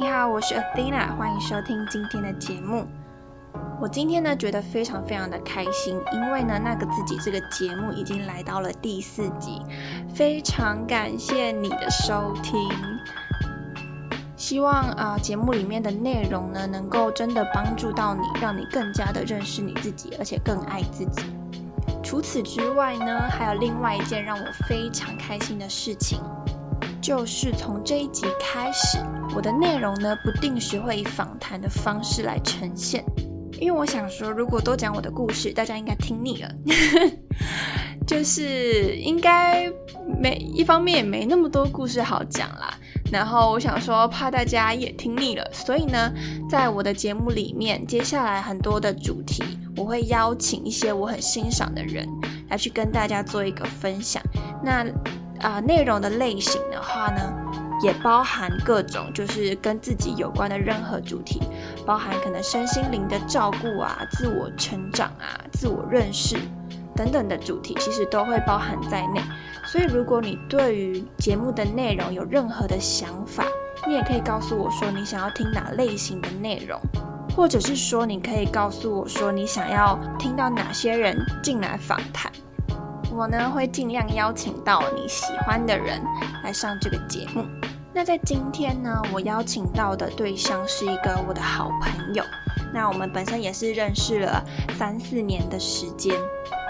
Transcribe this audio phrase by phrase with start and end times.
[0.00, 2.86] 你好，我是 Athena，欢迎收听今天的节目。
[3.80, 9.60] 我今天呢觉得非常非常的开心，因为呢那个自己这个节目已经来到了第四集，
[10.14, 12.70] 非常感谢你的收听。
[14.36, 21.22] 希望啊节目里面的内容呢能够真的帮助到你，让你更加的认识你自己，而且更爱自己。
[22.04, 26.20] 除此之外呢，还有另外一件让我非常开心的事情。
[27.08, 28.98] 就是从这一集开始，
[29.34, 33.02] 我的内容呢不定时会以访谈的方式来呈现，
[33.58, 36.50] 因为我想说，如果都讲我的故事，大家应该听腻了，
[38.06, 39.72] 就是应该
[40.20, 42.74] 没一方面也没那么多故事好讲啦。
[43.10, 46.12] 然后我想说，怕大家也听腻了，所以呢，
[46.46, 49.42] 在我的节目里面，接下来很多的主题，
[49.78, 52.06] 我会邀请一些我很欣赏的人
[52.50, 54.22] 来去跟大家做一个分享。
[54.62, 54.84] 那
[55.40, 57.20] 啊，内容的类型的话呢，
[57.82, 61.40] 也包含各种就是跟自己有关的任何主题，
[61.86, 66.36] 包含可能身心灵的照顾啊、自我成长啊、自我认识
[66.94, 69.20] 等等的主题，其实都会包含在内。
[69.64, 73.44] 所以，如果你对于节目的内容有任何的想法，
[73.86, 76.80] 你也可以告诉我说你想要听哪类型的内容，
[77.36, 82.32] 或者是说你可以告诉我说你想要听到哪些人进来访谈。
[83.18, 86.00] 我呢会尽量邀请到你喜欢的人
[86.44, 87.44] 来上这个节目。
[87.92, 92.22] 那在今天呢，我邀请到的对象是一个我的好朋友。
[92.72, 94.40] 那我们本身也是认识了
[94.76, 96.14] 三四年的时间。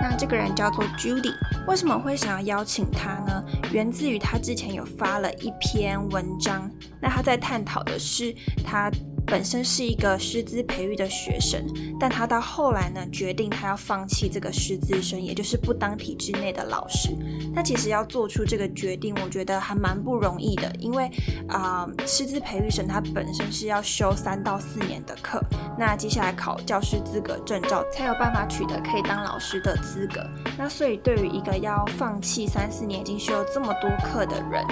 [0.01, 1.35] 那这个人叫做 Judy。
[1.67, 3.45] 为什么会想要邀请他呢？
[3.71, 6.71] 源自于他之前有发了一篇文章。
[6.99, 8.91] 那他在探讨的是他。
[9.31, 11.62] 本身是一个师资培育的学生，
[12.01, 17.11] 但他到后来呢，决定他要放弃这个师资生，也就是不当体制内的老师。
[17.55, 21.11] 那其实要做出这个决定，我觉得还蛮不容易的，因为
[21.47, 25.39] 啊，师资培育生他本身是要修三到四年的课，
[25.79, 30.27] 那接下来考教师资格证照，才有办法取得可以当老师的资格。
[30.57, 34.64] 那所以对于一个要放弃三四年已经修了这么多课的人，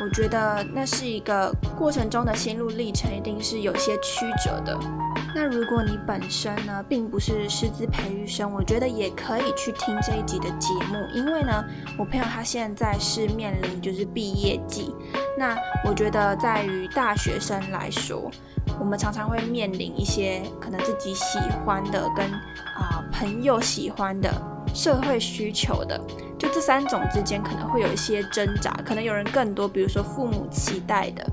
[0.00, 3.99] 我觉得那是一个过程中的心路历程，一定是有些。
[4.02, 4.78] 曲折的。
[5.34, 11.64] 那如果你本身呢，并不是师资培育生，我觉得也可以去听这一集的节目，因为呢，
[11.96, 14.92] 我朋友他现在是面临就是毕业季。
[15.38, 18.28] 那我觉得，在于大学生来说，
[18.80, 22.26] 我们常常会面临一些可能自己喜欢的跟
[22.74, 24.30] 啊朋友喜欢的
[24.74, 25.98] 社会需求的，
[26.36, 31.24] 就这三种之间可能会有一些挣扎，可能有人更多，比如说父母期待的。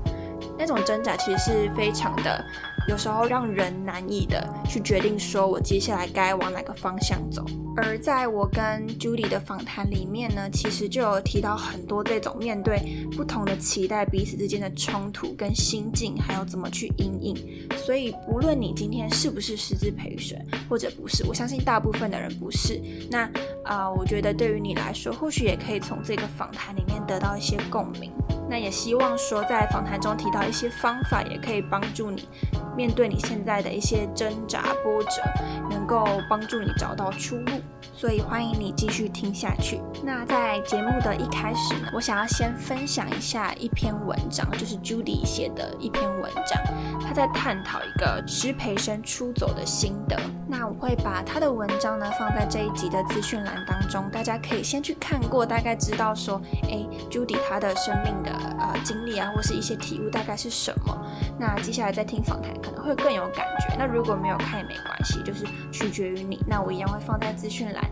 [0.58, 2.44] 那种挣扎其实是非常的，
[2.88, 7.44] 有时候让人难以的去决定，说我接下来该往哪个方向走。
[7.76, 17.36] 而在我跟 Judy 的访谈里面呢，其实就有提到很多这种面对不同的期待，彼此之间的冲突跟心境，还有怎么去应应。
[17.76, 20.36] 所以，不论你今天是不是师资培训，
[20.68, 22.82] 或者不是，我相信大部分的人不是。
[23.08, 23.30] 那
[23.64, 28.10] 啊，我觉得对于你来说，或许也可以从这个访谈里面得到一些共鸣。
[28.48, 32.28] 那也希望说，在访谈中提到一些方法，也可以帮助你
[32.76, 35.22] 面对你现在的一些挣扎波折，
[35.70, 37.52] 能够帮助你找到出路。
[37.92, 39.80] 所以欢迎你继续听下去。
[40.04, 46.62] 那在节目的一开始呢，我想要先分享一下一篇文章，就是 Judy 写的一篇文章，
[47.00, 50.16] 他在探讨一个师培生出走的心得。
[50.46, 61.06] 那我会把他的文章呢放在这一集的资讯栏当中，大家可以先去看过，大概知道说，哎，Judy 他的生命的呃经历啊，或是一些体悟大概是什么。
[61.38, 63.74] 那接下来再听访谈可能会更有感觉。
[63.78, 66.38] 那如果没有看也没关系，就是取决于你。
[66.46, 67.84] 那我一样会放在资讯栏。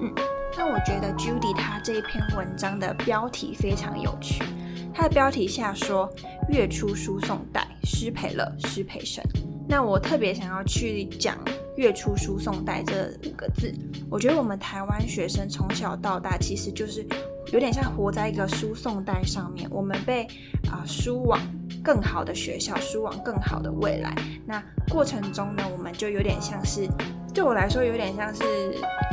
[0.00, 0.12] 嗯，
[0.56, 4.42] 那我觉得 Judy 他这一篇文章的标题非常有趣。
[4.94, 6.12] 他的标题下说
[6.50, 9.24] ：“月初输送带，失陪了，失陪神。”
[9.72, 11.34] 那我特别想要去讲
[11.76, 13.72] “月初输送带”这五个字。
[14.10, 17.02] 我觉得我们台湾学生从小到大，其实就是
[17.54, 20.24] 有点像活在一个输送带上面，我们被
[20.70, 21.40] 啊输往
[21.82, 24.14] 更好的学校，输往更好的未来。
[24.44, 26.86] 那过程中呢，我们就有点像是。
[27.34, 28.42] 对我来说，有点像是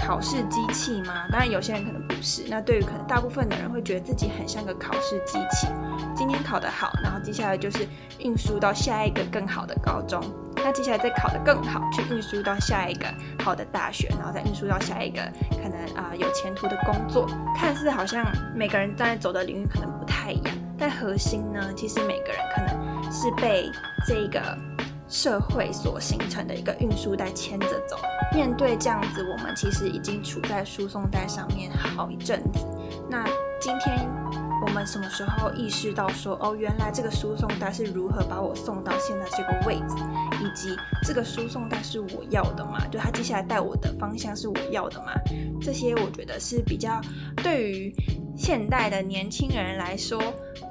[0.06, 1.25] 考试机器嘛。
[1.31, 2.44] 当然，有些人可能不是。
[2.50, 5.68] 那对于可能大部分的人，会觉得自己很像个考试机器。
[6.13, 7.88] 今天考得好，然后接下来就是
[8.18, 10.22] 运输到下一个更好的高中。
[10.64, 13.08] 那接下来再考得更好，去运输到下一个
[13.44, 15.22] 好的大学，然后再运输到下一个
[15.52, 17.28] 可能啊有前途的工作。
[17.56, 18.26] 看似好像
[18.56, 23.70] 每个人在走的领域可能不太一样，但核心呢，其实每个人可能是被
[24.08, 24.58] 这个。
[25.12, 27.98] 社会所形成的一个运输带牵着走，
[28.32, 32.68] 面对这样子，我们其实已经处在输送带上面好一阵子。
[33.10, 33.26] 那
[33.60, 34.08] 今天
[34.62, 39.96] 我们什么时候意识到说，哦，原来这个输送带是如何把我送到现在这个位置，
[40.44, 42.86] 以及这个输送带是我要的吗？
[42.92, 45.12] 就他接下来带我的方向是我要的吗？
[45.62, 47.02] 这些我觉得是比较
[47.38, 47.94] 对于
[48.38, 50.22] 现代的年轻人来说，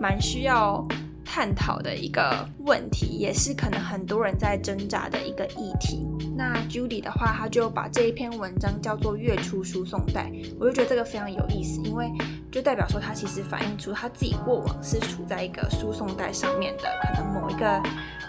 [0.00, 0.86] 蛮需要。
[1.30, 6.08] 探讨的一个问题，也是可能很多人在挣扎的一个议题。
[6.34, 12.10] 那 Judy 的话，他就把这一篇文章叫做“月初输送带”，我就觉得这个非常有意思，因为
[12.50, 17.82] 就代表说他其实反映出他自己过往是处在一个输送带上面的，可能某一个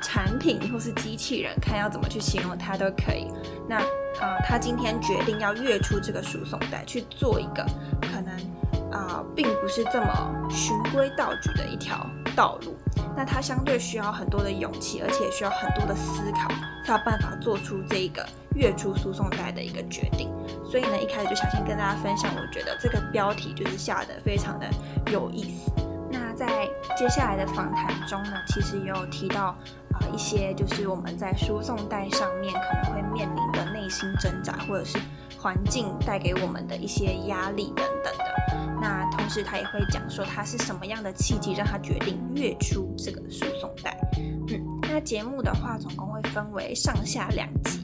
[0.04, 3.28] 产品或是机器人，看要怎么去形容它都可以。
[3.66, 3.78] 那
[4.20, 7.66] 啊，他今天决定要跃出这个输送带去做一个
[8.02, 12.06] 可能啊，并不是这么循规蹈矩的一条
[12.36, 12.76] 道路。
[13.16, 16.50] 那他相对需要很多的勇气，而且需要很多的思考，
[16.86, 20.30] 才有办法做出这一个跃出输送带的一个决定。
[20.64, 24.70] 所以呢，一开始就想先跟大家分享，我觉得这个标题就是下的非常的
[25.12, 25.72] 有意思。
[26.12, 26.68] 那在
[26.98, 29.56] 接下来的访谈中呢，其实也有提到
[29.94, 34.98] 啊一些就是我们在输送带上面可能会面临的内心挣扎，或者是
[35.38, 38.39] 环境带给我们的一些压力等等的。
[38.82, 43.98] 那同时，他也会讲说他是什么样的契机让他决定跃出这个输送带。
[44.18, 47.80] 嗯，那节目的话，总共会分为上下两集。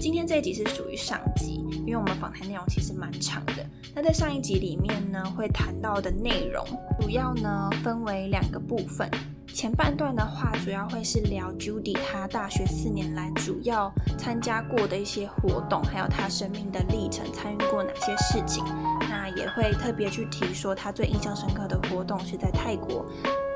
[0.00, 3.66] 今天这一集是属于上集，因为我们访谈内容其实蛮长的。
[3.94, 6.64] 那在上一集里面呢，会谈到的内容
[7.00, 9.10] 主要呢分为两个部分。
[9.54, 18.64] 前半段的话，主要会是聊 Judy 她大学四年来主要参加过的一些活动，还有她生命的历程，参与过哪些事情。
[19.10, 23.04] 那也会特别去提说，她最印象深刻的活动是在泰国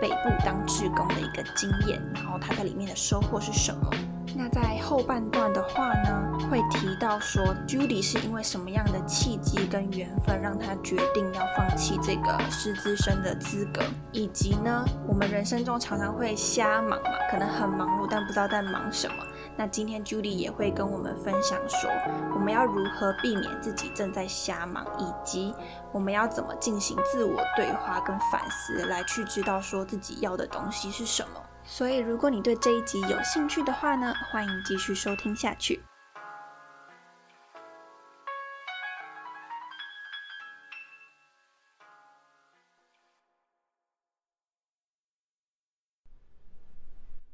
[0.00, 3.88] 北部当志工的一个经验，然后她在里面的收获是什么。
[4.34, 19.16] 那在后半段的话呢，会提到说，Judy 是因为什么样的契机跟缘分，让她决定要放弃这个师资生的资格，以及呢，我们人生中常常会瞎忙嘛，可能很忙碌，但不知道在忙什么。
[19.54, 21.90] 那今天 Judy 也会跟我们分享说，
[22.34, 25.54] 我们要如何避免自己正在瞎忙，以及
[25.92, 31.40] 我们要怎么进行自我对话跟反思，来去知道说自己要的东西是什么。
[31.64, 35.80] 所以，如果你对这一集有兴趣的话呢，欢迎继续收听下去。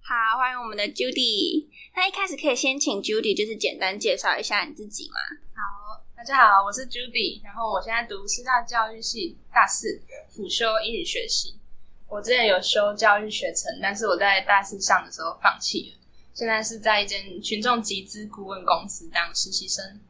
[0.00, 1.66] 好，欢迎我们的 Judy。
[1.94, 5.16] 那一开始可以先请 Judy，就是简单介绍一下你自己吗？
[5.54, 11.58] 好，大家好，我是 Judy，然后我现在读师大教育系大四，辅修英语学系。
[12.08, 15.98] 我之前有修教育学程，但是我在大四上的时候放弃了。
[16.32, 20.00] 现在是在一间群众集资顾问公司当实习生。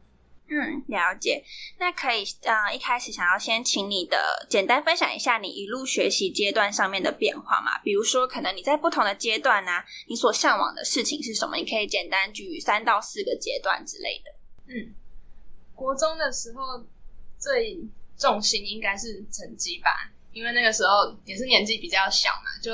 [0.51, 1.43] 嗯，了解。
[1.77, 7.77] 那可以，呃，一开始想要先请你的简单分享一下你一路学习阶段上面的变化嘛？
[7.83, 9.71] 比如说，可能你在不同的阶段呢，
[10.07, 11.55] 你所向往的事情是什么？
[11.55, 14.31] 你可以简单举三到四个阶段之类的。
[14.67, 14.93] 嗯，
[15.75, 16.83] 国中的时候
[17.37, 17.79] 最
[18.17, 20.11] 重心应该是成绩吧。
[20.31, 22.71] 因为那个时候也是年纪比较小嘛，就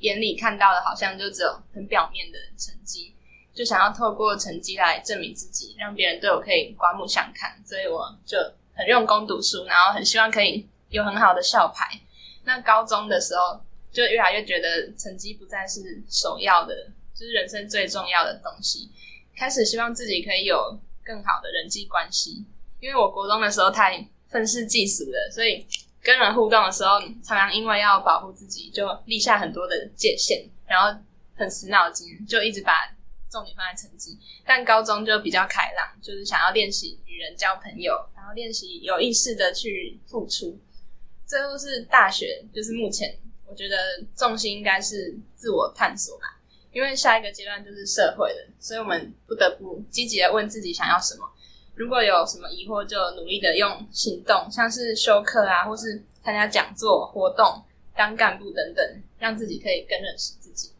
[0.00, 3.14] 眼里看到的好像就只有很表面的成绩，
[3.54, 8.36] 就想要透过成绩来证明自己，让别人对我可以刮目相看，所以我就
[8.74, 11.98] 很用功读书，然后很希望可以有很好的校牌。
[12.44, 18.90] 那高中的时候就越来越觉得成绩不再是首要的，就是人生最重要的东西，
[19.36, 22.44] 开始希望自己可以有更好的人际关系。
[22.80, 25.66] 因为我国中的时候太愤世嫉俗了，所以。
[26.06, 30.96] 跟人互动的时候，常常因为要保护自己，就立下很多的界限，然后
[31.34, 32.72] 很死脑筋，就一直把
[33.28, 34.16] 重点放在成绩。
[34.44, 40.56] 但高中就比较开朗，就是想要练习与人交朋友，然后练习有意识的去付出。
[41.26, 43.76] 最后是大学，就是目前我觉得
[44.14, 46.38] 重心应该是自我探索吧，
[46.70, 51.28] 因为下一个阶段就是社会了，所以我们不得不积极的问自己想要什么。
[51.76, 57.62] 如果有什么疑惑，就努力的用行动，像是修课啊，或是参加讲座活动、
[57.94, 60.72] 当干部等等，让自己可以更认识自己。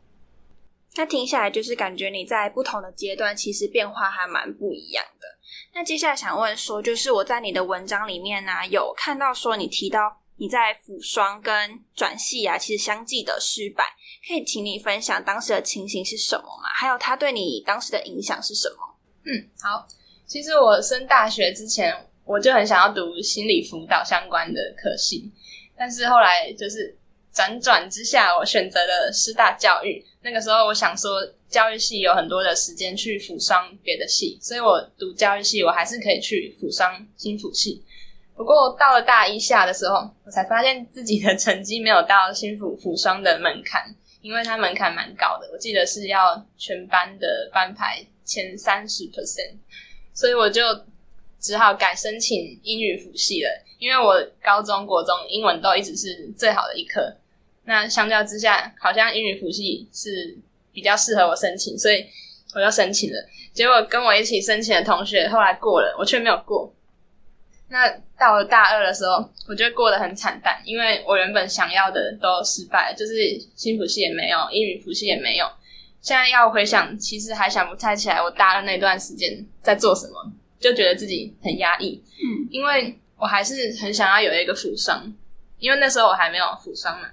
[0.94, 5.28] 那听下来，就是感觉你在不同的阶段，其实变化还蛮不一样的。
[5.74, 13.84] 那接下来想问说，就是我在你的文章里面呢，有看到说你提到你在辅双跟转系啊，其实相继的失败，
[14.26, 16.70] 可以请你分享当时的情形是什么吗？
[16.74, 18.96] 还有它对你当时的影响是什么？
[19.26, 19.86] 嗯，好。
[20.26, 25.30] 其实我升大学之前，我就很想要读心理辅导相关的科系，
[25.76, 26.96] 但是后来就是
[27.32, 30.04] 辗转之下，我选择了师大教育。
[30.22, 37.84] 那个时候，我想说教育系有很多的时间去辅双别的系，所以我读教育系，我还是可以去辅双心辅系。
[38.34, 49.54] 不过到了大一下的时候，我才发现自己的成绩没有到新辅辅双的门槛，因为它门槛蛮高的，我记得是要全班的班排前三十 percent，
[50.16, 50.62] 所以我就
[51.38, 53.62] 只好改申请英语辅系了。
[53.78, 57.14] 因为我高中国中英文都一直是最好的一科，
[57.64, 60.34] 那相较之下，好像英语辅系是
[60.72, 62.06] 比较适合我申请，所以
[62.54, 63.16] 我就申请了。
[63.52, 66.72] 结果跟我一起申请的同学后来过了，我却没有过。
[67.68, 67.86] 那
[68.18, 73.14] 到了大二的时候，我就过得很惨淡，因为我原本想要的都失败，就是
[73.54, 75.46] 新辅系也没有，英语辅系也没有。
[76.06, 82.00] 现在要回想，其实还想不太起来我大二那段时间在做什么，就觉得自己很压抑。
[82.22, 85.12] 嗯，因为我还是很想要有一个辅商，
[85.58, 87.08] 因为那时候我还没有辅商嘛，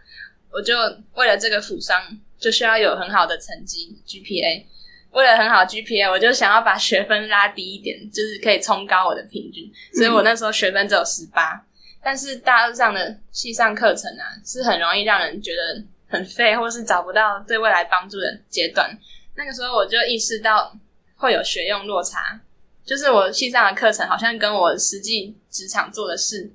[0.52, 0.76] 我就
[1.16, 2.00] 为了这个辅商，
[2.38, 4.64] 就需要有很好的成绩 GPA。
[5.10, 9.68] 为了很好 GPA，我就想要把学分拉低一点，就是可以冲高我的平均。
[9.96, 11.66] 所以我那时候学分只有十八，
[12.04, 15.84] 但是大二上的系上课程啊，是很容易让人觉得
[16.14, 18.96] 很废，或是找不到对未来帮助的阶段。
[19.36, 20.72] 那个时候我就意识到
[21.16, 22.40] 会有学用落差，
[22.86, 26.52] 就是我系上的课程好像跟我实际职场做的事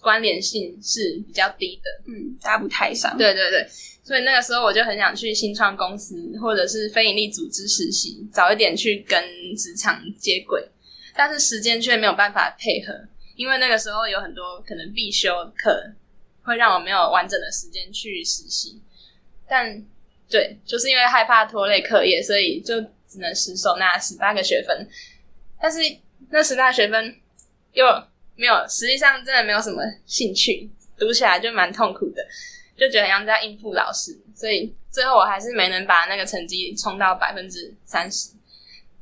[0.00, 3.16] 关联性是比较低的，嗯，搭不太上。
[3.18, 3.68] 对对对。
[4.02, 9.22] 所以那个时候我就很想去新创公司或者是非营利组织实习，早一点去跟
[9.56, 10.66] 职场接轨，
[11.14, 12.92] 但是时间却没有办法配合，
[13.36, 15.92] 因为那个时候有很多可能必修课
[16.42, 18.80] 会让我没有完整的时间去实习。
[19.48, 19.82] 但
[20.28, 24.88] 对，就是因为害怕拖累课业，所以就只能失手那十八个学分。
[25.60, 25.78] 但是
[26.30, 27.14] 那十八学分
[27.72, 27.84] 又
[28.34, 32.22] 没有，实际上真的没有什么兴趣，读起来就蛮痛苦的。
[32.74, 38.30] 就觉得像在应付老师，所以最后我还是没能把那个成绩冲到百分之三十。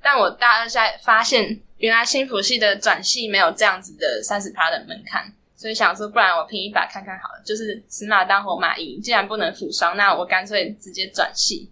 [0.03, 7.43] 但我大二下发现，原来新福系的转系没有这样子的三十趴的门槛，所以想说，不然我拼一把看看好了。
[7.45, 11.71] 就是死马当活马医，既然不能辅双，那我干脆直接转系。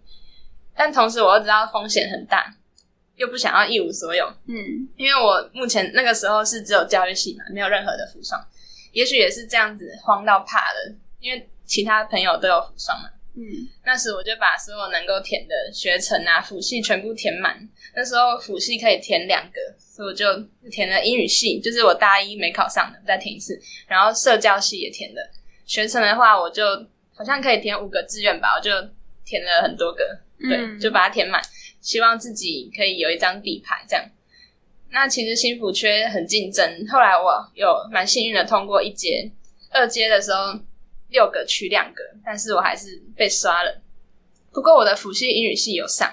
[0.76, 2.54] 但同时我又知道风险很大，
[3.16, 4.30] 又不想要一无所有。
[4.46, 4.54] 嗯，
[4.98, 8.38] 因为我目前那个时候是只有教育系嘛，没有任何的辅双，
[8.92, 11.48] 也许也是这样子慌到怕了，因为。
[11.68, 13.44] 其他朋友都有辅双嘛，嗯，
[13.84, 17.58] 那时我就把所有能够填的学程啊辅系全部填满。
[17.98, 20.24] 那时候辅系可以填两个，所以我就
[20.70, 23.60] 填了英语系，就是我大一没考上的，再填一次。
[23.88, 25.30] 然后社教系也填了。
[25.66, 26.64] 学程的话，我就
[27.12, 28.70] 好像可以填五个志愿吧，我就
[29.24, 31.42] 填了很多个，对，就把它填满，
[31.80, 34.08] 希望自己可以有一张底牌这样。
[34.90, 39.28] 那其实新辅缺很竞争，后来我有蛮幸运的通过一阶，
[39.70, 40.60] 二阶的时候。
[41.10, 43.80] 六个取两个，但是我还是被刷了。
[44.52, 46.06] 不过我的辅系英语系有上，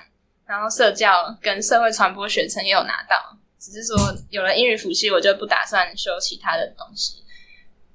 [0.45, 3.37] 然后社教跟社会传播学程也有拿到。
[3.57, 3.97] 只是说
[4.29, 7.23] 有了英语辅系，我就不打算修其他的东西。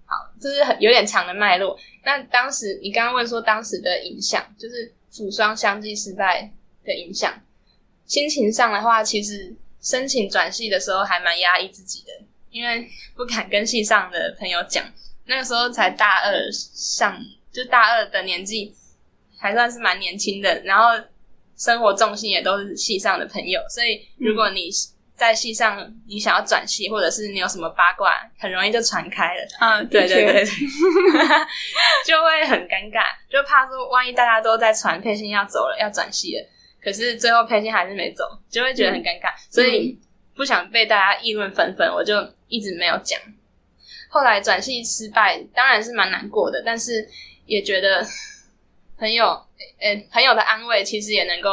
[0.04, 1.78] 好，这是很有点长的脉络。
[2.02, 6.52] 那当时你刚刚问说当时的影响，就是辅双相继失败
[6.84, 7.32] 的影响。
[8.06, 12.10] 心情上的话，其实申请转系的时候还蛮压抑自己的，
[12.50, 14.84] 因为不敢跟系上的朋友讲。
[15.26, 17.16] 那个时候才大二上，
[17.52, 18.74] 就大二的年纪，
[19.38, 20.60] 还算是蛮年轻的。
[20.62, 21.00] 然后
[21.60, 24.70] 生活重心也都是系上的朋友，所以如果你
[25.14, 29.46] 在系上，你想要转系，或者是你有什么八卦，很容易就传开了。
[29.58, 30.42] 啊，对对对，
[32.06, 36.48] 就会很尴尬，就怕说万一大家都在传佩欣要走了，要转系了，
[36.82, 39.30] 可是最后佩欣还是没走，就会觉得很尴尬。
[39.50, 40.00] 所以
[40.34, 43.20] 不想被大家议论纷纷，我就一直没有讲。
[44.08, 47.06] 后来转系失败，当然是蛮难过的，但是
[47.44, 48.02] 也觉得
[48.96, 49.38] 朋友，
[49.80, 51.50] 呃，朋友的安慰其实也能够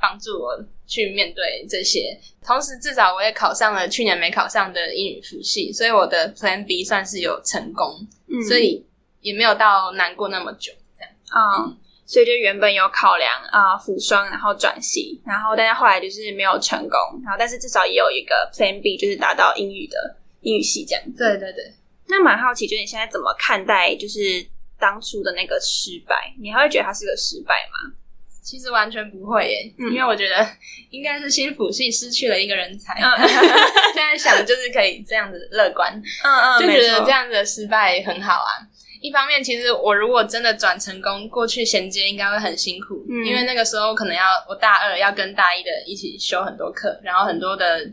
[0.00, 2.18] 帮助我去面对这些。
[2.44, 8.06] 同时，至少我也考上了去年没考上的英语辅系，所以我的 Plan B 算是有成功，
[8.48, 8.86] 所以
[9.20, 10.72] 也没有到难过那么久。
[10.96, 21.04] 这样啊，所以就原本有考量啊辅双，然后转系，然后但是后来就是没有成功，然后但是至少也有一个 Plan B，就是达到英语的英语系这样。
[21.16, 21.74] 对对对。
[22.10, 24.44] 那蛮好奇，就是你现在怎么看待，就是
[24.78, 26.32] 当初的那个失败？
[26.40, 27.94] 你还会觉得它是个失败吗？
[28.42, 30.48] 其实完全不会耶，因为我觉得
[30.88, 32.94] 应该是新辅系失去了一个人才。
[33.92, 35.92] 现在想就是可以这样子乐观，
[36.24, 38.64] 嗯嗯，就觉得这样子的失败很好啊。
[39.02, 47.88] 一方面，其实我如果真的转成功，过去衔接应该会很辛苦，因为那个时候可能要我大二要跟大一的一起修很多课，然后很多的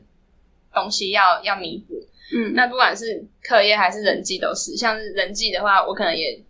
[0.73, 1.95] 东西要要弥补。
[2.33, 6.41] 嗯，那不管是课业还是人际都是，像是人际的话，我可能也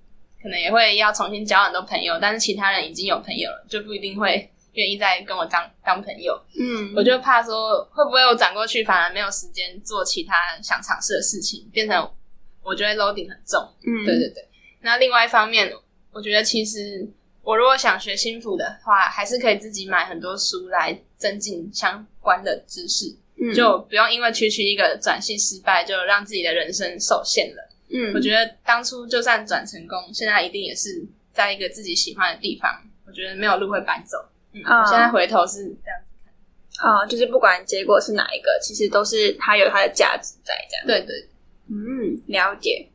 [0.46, 6.40] 可能也会要重新交很多朋友，但是其他人已经有朋友了，就不一定会愿意再跟我当当朋友。
[6.56, 12.08] 嗯，我就怕说会不会我转过去反而没有时间做其他想尝试的事情，变成
[12.62, 13.60] 我觉得 loading 很重。
[13.88, 14.48] 嗯，对对对。
[14.82, 15.74] 那另外一方面，
[16.12, 17.10] 我觉得其实
[17.42, 23.08] 我如果想学心腹的话，还是可以自己买很多书来增进相关的知识，
[23.42, 27.70] 嗯就不用因为区区一个转系失败，就让自己的人生受限了。
[27.96, 32.70] 嗯，我觉得当初就算转成功，现在一定也是在一个自己喜欢的地方。
[33.08, 34.18] 我觉得没有路会白走。
[34.52, 36.92] 嗯，现在回头是这样子看。
[36.92, 40.86] 啊、就是不管结果是哪一个，其实都是它有它的价值在这样。
[40.86, 41.30] 对对，
[41.70, 42.90] 嗯，了解。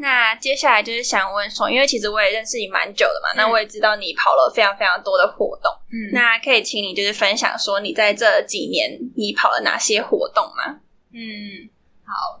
[0.00, 10.80] 那接下来就是想问说，因为其实我也认识你蛮久的嘛，那我也知道你跑了非常非常多的活动，嗯那可以请你就是分享说你在这几年你跑了哪些活动吗？
[11.12, 11.68] 嗯，
[12.04, 12.40] 好，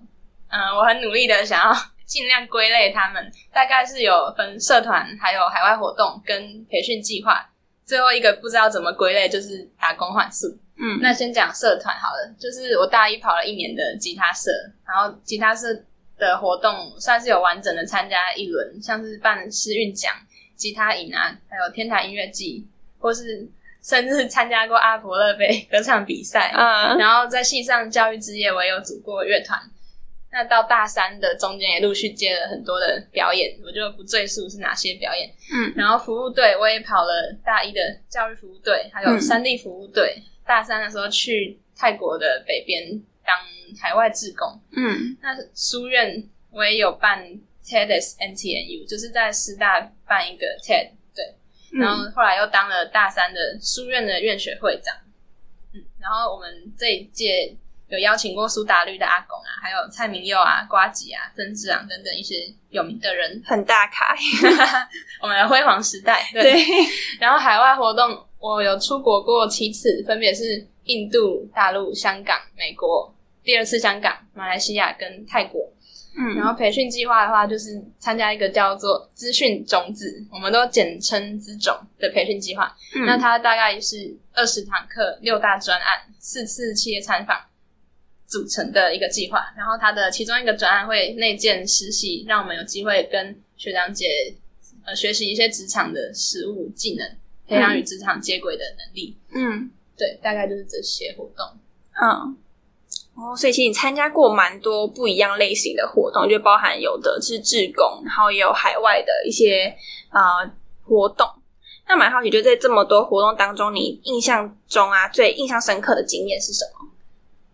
[0.58, 1.72] 嗯、我很努力的想要
[2.04, 7.48] 尽量归类他们，大概是有分社团，还有海外活动跟培训计划。
[7.84, 10.48] 最后一个不知道怎么归类，就是打工换宿。
[10.80, 14.50] 嗯那先讲社团好了，就是我大一跑了一年的吉他社，
[14.86, 15.66] 然后吉他社
[16.18, 20.12] 的活动算是有完整的参加一轮，像是办诗韵奖、
[20.56, 22.66] 吉他营啊，还有天台音乐季，
[22.98, 23.46] 或是
[23.82, 26.52] 甚至参加过阿伯勒杯歌唱比赛。
[26.54, 29.60] 嗯然后在系上教育之夜，我也有组过乐团。
[30.30, 35.28] 那到大三的中间也陆续接了很多的表演，我就不赘述是哪些表演。
[35.54, 40.22] 嗯然后服务队我也跑了大一的教育服务队，还有嗯山地服务队。
[40.46, 42.82] 大三的时候去泰国的北边
[43.24, 43.36] 当
[43.80, 44.60] 海外志工。
[44.72, 47.24] 嗯那书院我也有办
[47.64, 51.24] TEDx NTNU，就是在师大办一个 TED，对，
[51.72, 54.94] 嗯然后后来又当了大三的书院的院学会长。
[55.74, 57.54] 嗯，然后我们这一届
[57.88, 64.14] 有邀请过苏打绿的阿公啊，还有蔡明佑啊、瓜吉啊、曾志昂等等一些有名的人，很大咖，
[65.22, 66.28] 我们的辉煌时代。
[66.32, 66.64] 对，对，
[67.18, 75.60] 然后海外活动我有出国过七次，分别是印度、大陆、香港、美国，第二次香港、马来西亚跟泰国。
[76.20, 82.74] 嗯然后培训计划的话，就是参加一个叫做资讯种子，我们都简称资种的培训计划。
[82.96, 85.86] 嗯那它大概是二十堂课、六大专案、
[86.18, 87.40] 四次企业参访
[88.28, 89.52] 组成的一个计划。
[89.56, 94.32] 然后它的其中一个专案会内建实习，让我们有机会跟学长姐
[94.86, 97.04] 呃学习一些职场的实务技能，
[97.48, 99.16] 培养与职场接轨的能力。
[99.34, 101.44] 嗯对，大概就是这些活动。
[102.00, 102.36] 嗯。
[103.20, 109.74] 哦，所以其实你参加过蛮多不一样类型的活动，就包含有的是志工，然后也有海外的一些
[110.12, 110.48] 呃
[110.84, 111.26] 活动。
[111.88, 116.77] 那蛮好奇，就在这么多活动当中，你印象中啊最印象深刻的经验是什么？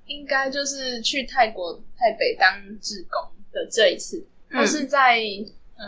[0.07, 5.19] 应该就是去泰国泰北当志工的这一次，他是在
[5.77, 5.87] 呃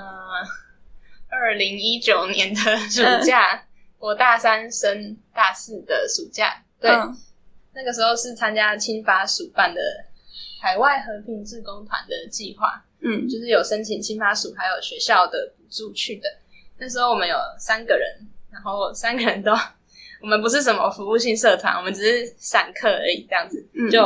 [1.29, 3.63] 二零一九年的暑假，
[3.99, 7.17] 我大三升大四的暑假，对，嗯。
[7.75, 9.81] 那个时候是参加青发署办的
[10.63, 13.29] 海外和平志工团的计划，嗯。
[13.29, 16.29] 就是有申请青发署还有学校的补助去的。
[16.79, 19.53] 那时候我们有三个人，然后三个人都，
[20.27, 24.03] 我们不是什么服务性社团，我们只是散客而已，这样子，嗯就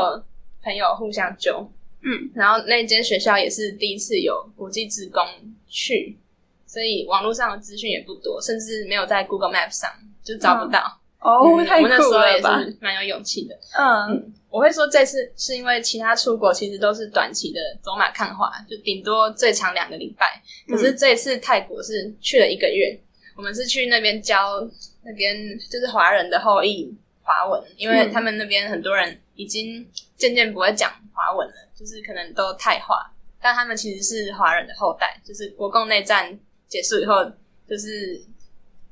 [0.63, 1.67] 朋友互相揪。
[2.03, 5.25] 嗯然后那间学校也是第一次有国际职工
[5.67, 6.19] 去，
[6.67, 9.91] 所以网络上的资讯也不多，甚至没有在 Google Map 上
[10.23, 11.01] 就找不到。
[11.21, 12.37] 哦，嗯太我那时候也！
[12.37, 13.59] 是蛮有勇气的。
[13.79, 20.43] 嗯我会说这次是因为其他出国其实都是短期的走马看花，就顶多最长两个礼拜。
[20.69, 23.01] 可是这次泰国是去了一个月，
[23.41, 24.61] 我们是去那边教
[25.03, 25.35] 那边
[25.71, 37.25] 就是华人的后裔华文，因为他们那边很多人已经渐渐不会讲华文了，就是可能都泰化，但他们其实是华人的后代，就是国共内战结束以后，
[37.67, 38.23] 就是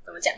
[0.03, 0.33] 怎么讲，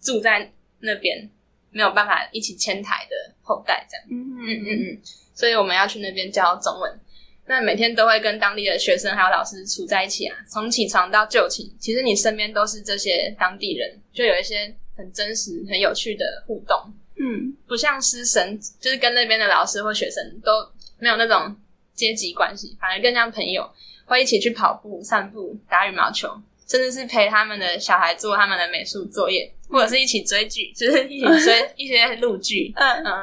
[0.00, 1.30] 住在那边
[1.70, 4.06] 没有办法一起迁台的后代这样。
[4.10, 5.00] 嗯嗯嗯嗯，
[5.36, 7.00] 所以我们要去那边教中文。
[7.46, 17.56] 那每天都会跟当地的学生还有老师处在一起啊，从起床到就寝，其实你身边都是这些当地人，就有一些很真实、很有趣的互动，嗯。
[17.66, 20.52] 不像师生，就是跟那边的老师或学生都
[20.98, 21.56] 没有那种
[21.94, 23.68] 阶级关系，反而更像朋友，
[24.06, 26.28] 会一起去跑步、散步、打羽毛球，
[26.68, 33.04] 甚至是陪他们的小孩做他们的美术作业，或者是一起追剧， 就是一起追 一些录剧，嗯。
[33.04, 33.14] 嗯，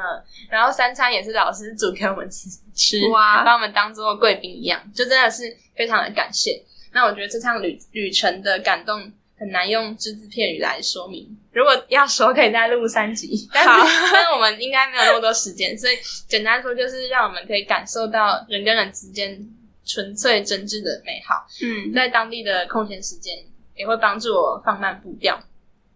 [0.50, 3.42] 然后三餐也是老师煮给我们吃，吃哇。
[3.44, 6.62] 把我们当做贵宾一样，就真的是非常的感谢。
[6.92, 13.84] 那我觉得这趟旅旅程的感动很难用只字片语来说明，如果要说可以再录三集， 但好。
[13.84, 15.96] 是但是我们应该没有那么多时间，所以
[16.28, 19.36] 简单说就是让我们可以感受到人跟人之间
[19.84, 21.44] 纯粹真挚的美好。
[21.62, 21.92] 嗯。
[21.92, 23.36] 在当地的空闲时间，
[23.74, 25.36] 也会帮助我放慢步调，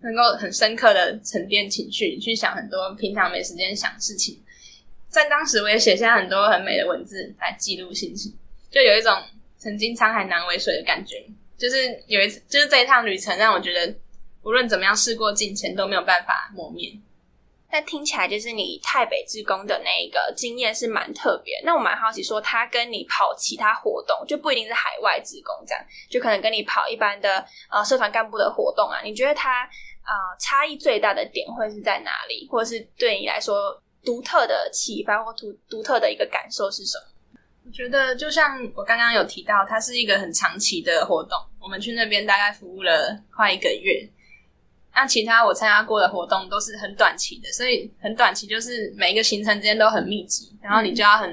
[0.01, 4.41] 能够很深刻的沉淀情绪，去想很多平常没时间想事情。
[5.09, 8.33] 在当时，我也写下很多很美的文字来记录心情，
[8.71, 9.13] 就有一种
[9.57, 11.25] 曾经沧海难为水的感觉。
[11.57, 13.93] 就是有一次，就是这一趟旅程让我觉得，
[14.43, 16.93] 无论怎么样事过境迁都没有办法磨灭。
[17.71, 21.61] 但听起来就是你太北志工的那一个经验是蛮特别。
[21.65, 29.01] 那我蛮好奇，说他跟你跑其他活动就不一定是海外志工这样，就可能跟你跑一般的呃社团干部的活动啊。
[29.03, 29.65] 你觉得他
[30.03, 37.05] 啊差异最大的点会是在哪里，或者是对你来说独特的启发或独独特的一个感受是什么？
[37.67, 41.39] 我觉得就像我刚刚有提到，它是一个很长期的活动。
[41.61, 44.09] 我们去那边大概服务了快一个月。
[45.01, 51.31] 那其他我参加过的活动都是很短期的，所以很短期就是每一个行程之间都很密集，然后你就要很，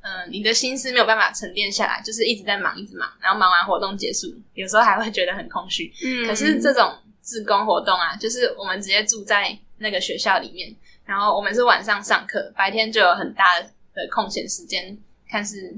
[0.00, 5.92] 嗯，你的心思没有办法沉淀下来，就是一直在忙，一直忙，然后忙完活动结束，有时候还会觉得很空虚。
[6.04, 14.98] 嗯，可是这种自工活动啊，就是我们直接住在那个学校里面，然后我们是晚上上课，白天就有很大的空闲时间，
[15.30, 15.72] 看是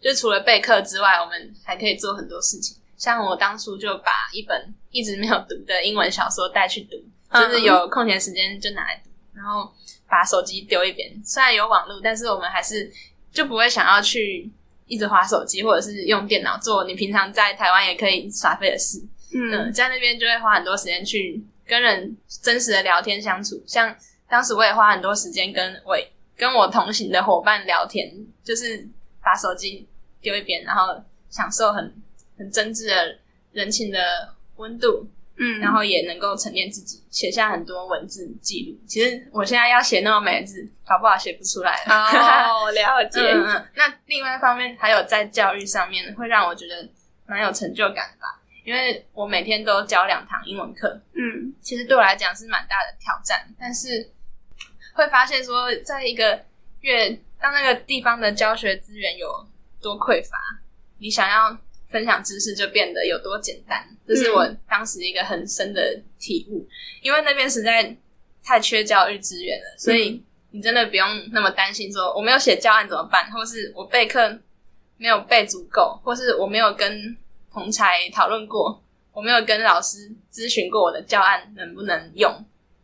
[0.00, 2.76] 就除了备课之外，我们还可以做很多事情。
[3.02, 6.96] 像我当初就把一本一直没有读的英文小说带去读，
[7.36, 9.68] 就是有空闲时间就拿来读，然后
[10.08, 11.12] 把手机丢一边。
[11.24, 12.88] 虽然有网络，但是我们还是
[13.32, 14.48] 就不会想要去
[14.86, 19.02] 一直划手机，或者是用电脑做你平常在台湾也可以耍废的事。
[19.34, 23.60] 嗯，在那边就会花很多时间去跟人真实的聊天相处。
[23.66, 23.92] 像
[24.28, 25.96] 当时我也花很多时间跟我
[26.36, 28.08] 跟我同行的伙伴聊天，
[28.44, 28.88] 就是
[29.20, 29.88] 把手机
[30.20, 31.92] 丢一边，然后享受很。
[32.38, 33.18] 很真挚的
[33.52, 38.78] 人情的温度，嗯，然后也能够沉淀自己，写下很多文字记录。
[38.86, 41.74] 其实我现在要写那么美字，搞不好写不出来。
[41.86, 43.20] 哦， 了解。
[43.32, 43.66] 嗯嗯。
[43.74, 46.88] 那另外一方面，还有在教育上面，会让我觉得
[47.26, 48.40] 蛮有成就感吧。
[48.64, 53.44] 因为我每天都教两堂英文课，嗯，其实对我来讲是蛮大的挑战。
[53.58, 54.08] 但是
[54.94, 56.44] 会发现说，在一个
[56.80, 59.28] 月当那个地方的教学资源有
[59.80, 60.38] 多匮乏，
[60.98, 61.58] 你想要。
[61.92, 66.66] 分享知识就变得有多简单，这是我当时一个很深的体悟。
[67.02, 67.94] 因为那边实在
[68.42, 74.38] 太缺教育资源了，所以你真的不用那么担心，说我没有写教案怎么办，或是我备课
[74.96, 77.16] 没有备足够，或是我没有跟
[77.52, 82.32] 同才讨论过，我没有跟老师咨询过我的教案能不能用，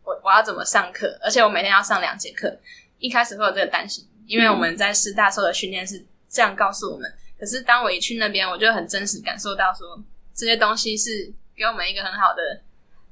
[0.04, 1.18] 我我要怎么上课？
[1.22, 2.54] 而且我每天要上两节课，
[2.98, 7.10] 一开始会有这个担心，因为我们在师大受的训练是这样告诉我们。
[7.38, 10.02] 可是当我一去那边，我就很真实感受到说，
[10.34, 12.60] 这些东西是给我们一个很好的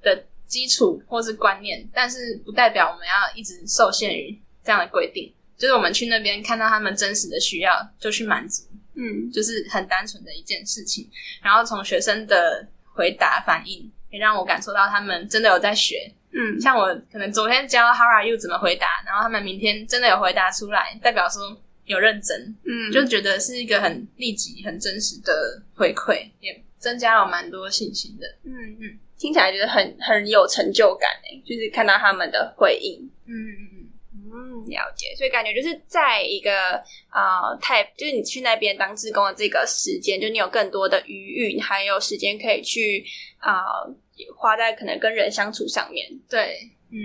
[0.03, 5.33] 的基础或是观念，但是不代表我们要一直受限于这样的规定。
[5.57, 11.09] 就是我们去那边看到他们真实的需要，就去满足，嗯，就是很单纯的一件事情。
[11.41, 21.57] 然后从学生的回答反应，也让我感受到他们真的有在学，嗯，像我可能昨天教 How are you 怎么回答，然后他们明天真的有回答出来，代表说。
[21.87, 28.27] 有认真，嗯，就觉得是一个很立即、很真实的回馈，也增加了蛮多信心的。
[28.45, 33.01] 嗯嗯，听起来觉得很很有成就感诶，就是看到他们的回应。
[33.27, 35.15] 嗯嗯嗯嗯，了解。
[35.17, 41.15] 所以感觉就是在一个啊，太就是你去那边当志工的这个时间，就你有更多的余
[41.55, 43.05] 裕，还有时间可以去
[43.39, 43.63] 啊，
[44.37, 46.07] 花在可能跟人相处上面。
[46.29, 46.59] 对，
[46.91, 46.99] 嗯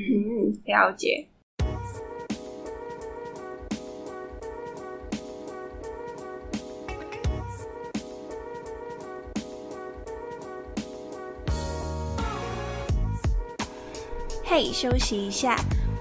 [0.50, 1.28] 嗯，了解。
[14.54, 15.56] 嘿，休息一下。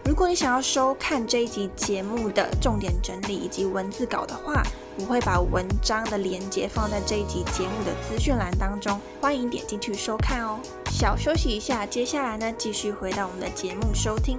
[0.05, 4.61] 如果你想要收看这一集节目的重点整理以及文字稿的话，
[4.99, 10.59] 我会把文章的连接放在这一集节目的资讯栏当中，欢迎点进去收看哦。
[10.91, 14.37] 小休息一下，接下来呢，继续回到我们的节目收听。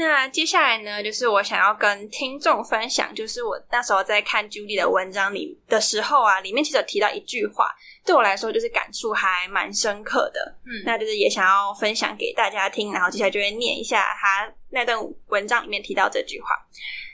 [0.00, 7.70] 那接下来呢，就是我想要跟听众分享，就是我那时候在看 Judy 的文章里的时候啊，里面其实有提到一句话，
[8.02, 10.56] 对我来说就是感触还蛮深刻的。
[10.64, 16.48] 嗯，那就是也想要分享给大家听，然后接下来就会念一下他那段文章里面提到这句话。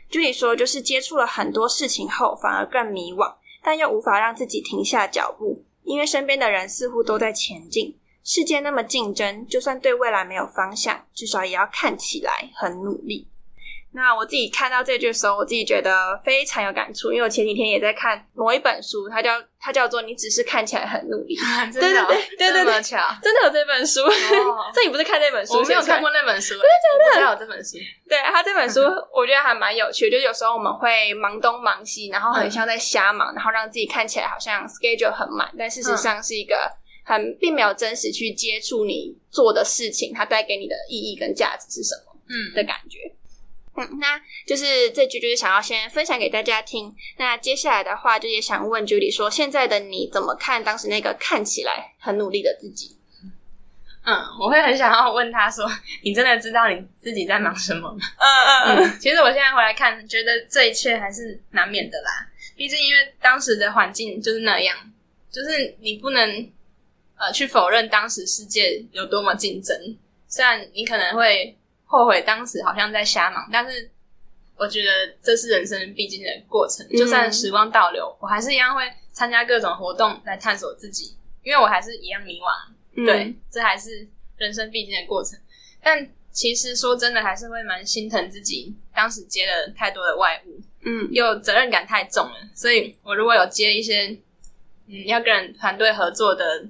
[0.09, 7.99] Judy 说，就是接触了很多事情后，反而更迷惘，但又无法让自己停下脚步，因为身边的人似乎都在前进。
[8.27, 13.29] 世界那么竞争，就算对未来没有方向，至少也要看起来很努力。
[13.93, 21.37] 那我自己看到这句的时候，我自己觉得非常有感触，因为我前几天也在看某一本书，它叫它叫做《你只是看起来很努力》。
[21.73, 21.93] 对对
[22.37, 24.01] 对对对巧，真的有这本书。
[24.75, 25.55] 这你不是看那本书？
[25.55, 27.79] 我没有看过那本书，真的真的有这本书。
[28.09, 28.81] 对，他这本书
[29.15, 36.71] 我觉得还蛮有趣，就有时候我们会忙东忙西，然后很像在瞎忙，然后让自己看起来好像 schedule 很满，但事实上是一个。
[37.09, 42.99] 很并没有真实去接触你做的事情，它带给你的意义跟价值是什么嗯的感觉。
[43.77, 46.92] 嗯，那就是这句就是想要先分享给大家听。
[47.19, 52.97] 那接下来的话，就也想问 Judy 说，现在的你怎么看当时那个看起来很努力的自己？
[54.09, 55.64] 嗯，我会很想要问他说
[56.03, 57.99] ：“你真的知道你自己在忙什么吗？”
[58.66, 62.27] 嗯嗯，其实我现在回来看，觉得这一切还是难免的啦。
[62.57, 64.75] 毕竟因为当时的环境就是那样，
[65.31, 66.51] 就是你不能
[67.17, 69.77] 呃去否认当时世界有多么竞争。
[70.29, 73.91] 虽然你可能会后悔当时好像在瞎忙，但是
[74.57, 74.91] 我觉得
[75.23, 76.87] 这是人生必经的过程。
[76.91, 82.51] 就算时光倒流，我还是一样会参加各种活动来探索自己，因为我还是一样迷惘。
[82.97, 85.39] 嗯对，这还是人生必经的过程。
[85.83, 92.37] 但其实说真的，还是会蛮心疼自己当时接了太多的外物，嗯又责任感太重了。
[92.55, 94.09] 所以我如果有接一些
[94.87, 96.67] 嗯要跟人团队合作的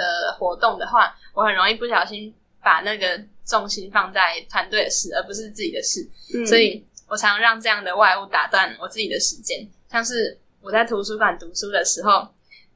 [0.00, 6.00] 的活动的话，我很容易不小心把那个重心放在团队的事，而不是自己的事。
[6.34, 12.26] 嗯，所以我常让这样的外物打断我自己的时间，像是我在图书馆读书的时候，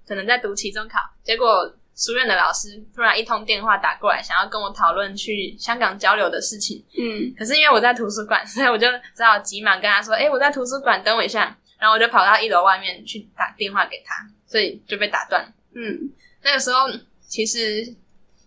[0.06, 6.84] 可能在读期中考，结果书院的老师突然一通电话打过来，想要跟我讨论去香港交流的事情。
[6.98, 15.44] 嗯可是因为我在图书馆，所以我就只好急忙跟他说：“哎、我在图书馆，等我一下。”然后我就跑到一楼外面去打电话给他，所以就被打断。
[15.74, 16.10] 嗯
[16.42, 16.88] 那个时候
[17.34, 17.92] 其实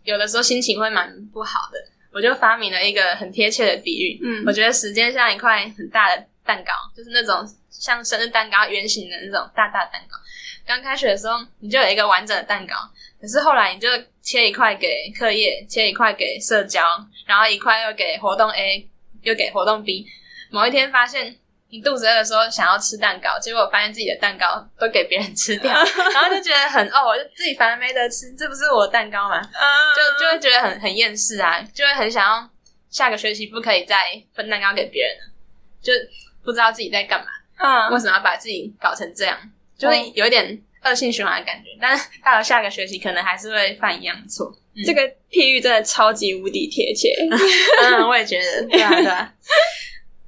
[0.06, 1.78] 有的时候心情会蛮不好的，
[2.13, 10.17] 我就发明了一个很贴切的比喻，嗯我觉得时间像一块很大的蛋糕，就是那种像生日蛋糕圆形的那种大大蛋糕。
[10.65, 12.76] 刚开学的时候，你就有一个完整的蛋糕，
[13.19, 13.89] 可是后来你就
[14.21, 16.82] 切一块给课业，切一块给社交，
[17.26, 18.89] 然后一块又给活动 A，
[19.23, 20.08] 又给活动 B。
[20.50, 21.36] 某一天发现
[21.70, 25.74] 你肚子饿的时候想要吃蛋糕，结果发现自己的蛋糕都给别人吃掉，
[26.14, 29.42] 然后就觉得很哦，我就自己反而没得吃，这不是我的蛋糕吗？
[29.42, 32.50] 就就会觉得很很厌世啊，就会很想要
[32.90, 33.98] 下个学期不可以再
[34.34, 35.34] 分蛋糕给别人了，
[35.82, 35.92] 就
[36.44, 37.28] 不知道自己在干嘛，
[37.60, 39.38] 嗯为什么要把自己搞成这样，
[39.78, 41.70] 就会有一点恶性循环的感觉。
[41.82, 44.50] 但是到了下个学期，可能还是会犯一样的错。
[44.86, 47.10] 这个譬喻真的超级无敌贴切。
[47.84, 49.34] 嗯，我也觉得，对啊，对啊。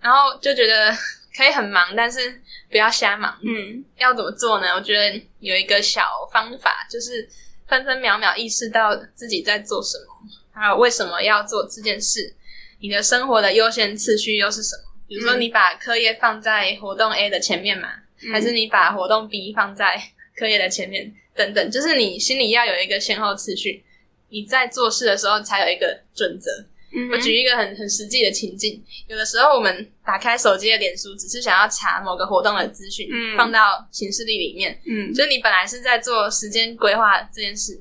[0.02, 0.92] 然后就觉得
[1.40, 3.40] 可以很忙，但是不要瞎忙。
[3.42, 4.74] 嗯要怎么做呢？
[4.76, 6.02] 我觉得有一个小
[6.34, 7.26] 方法，就是
[7.66, 12.36] 分分秒秒意识到自己在做什么，还有为什么要做这件事。
[12.82, 14.84] 你的生活的优先次序又是什么？
[15.08, 17.88] 比如说，嗯你把课业放在活动 A 的前面嘛，
[18.34, 19.98] 还是你把活动 B 放在
[20.36, 21.16] 课业的前面？
[21.34, 23.82] 等等，就是你心里要有一个先后次序，
[24.28, 26.52] 你在做事的时候才有一个准则。
[26.92, 34.80] 嗯我举一个很很实际的情境，有的时候我们打开手机的脸书，只是想要查某个活动的资讯，嗯放到行事历里面。
[34.86, 37.80] 嗯就是你本来是在做时间规划这件事，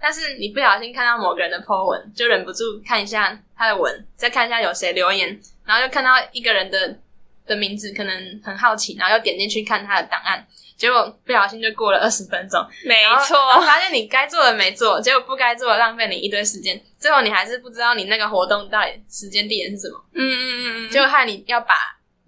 [0.00, 6.98] 但是你不小心看到某个人的 po 文，就忍不住看一下他的文，再看一下有谁留言，然后又看到一个人的
[7.46, 10.46] 的名字，可能很好奇，然后又点进去看他的档案，
[10.76, 12.94] 结果不小心就过了二十分钟，没
[13.26, 21.74] 错，发现你该做的没做，结果不该做的浪费你一堆时间，最后你还是不知道你那个活动到底时间地点是什么，嗯嗯嗯嗯，就害你要把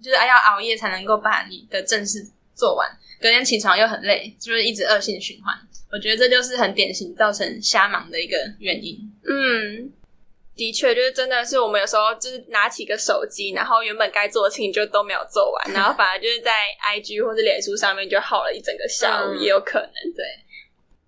[0.01, 2.19] 就是要熬夜才能够把你的正事
[2.55, 2.89] 做完，
[3.21, 5.55] 隔天起床又很累，就是一直恶性循环。
[5.91, 8.97] 我觉得这就是很典型造成瞎忙的一个原因。
[9.29, 9.93] 嗯，
[10.55, 16.51] 的确，就是真的是我们有时候就是拿起个手机，然后原本该做的事情就都没有做完，然后反而就是在
[16.95, 20.13] IG 或者脸书上面就耗了一整个下午，嗯也有可能。
[20.15, 20.25] 对，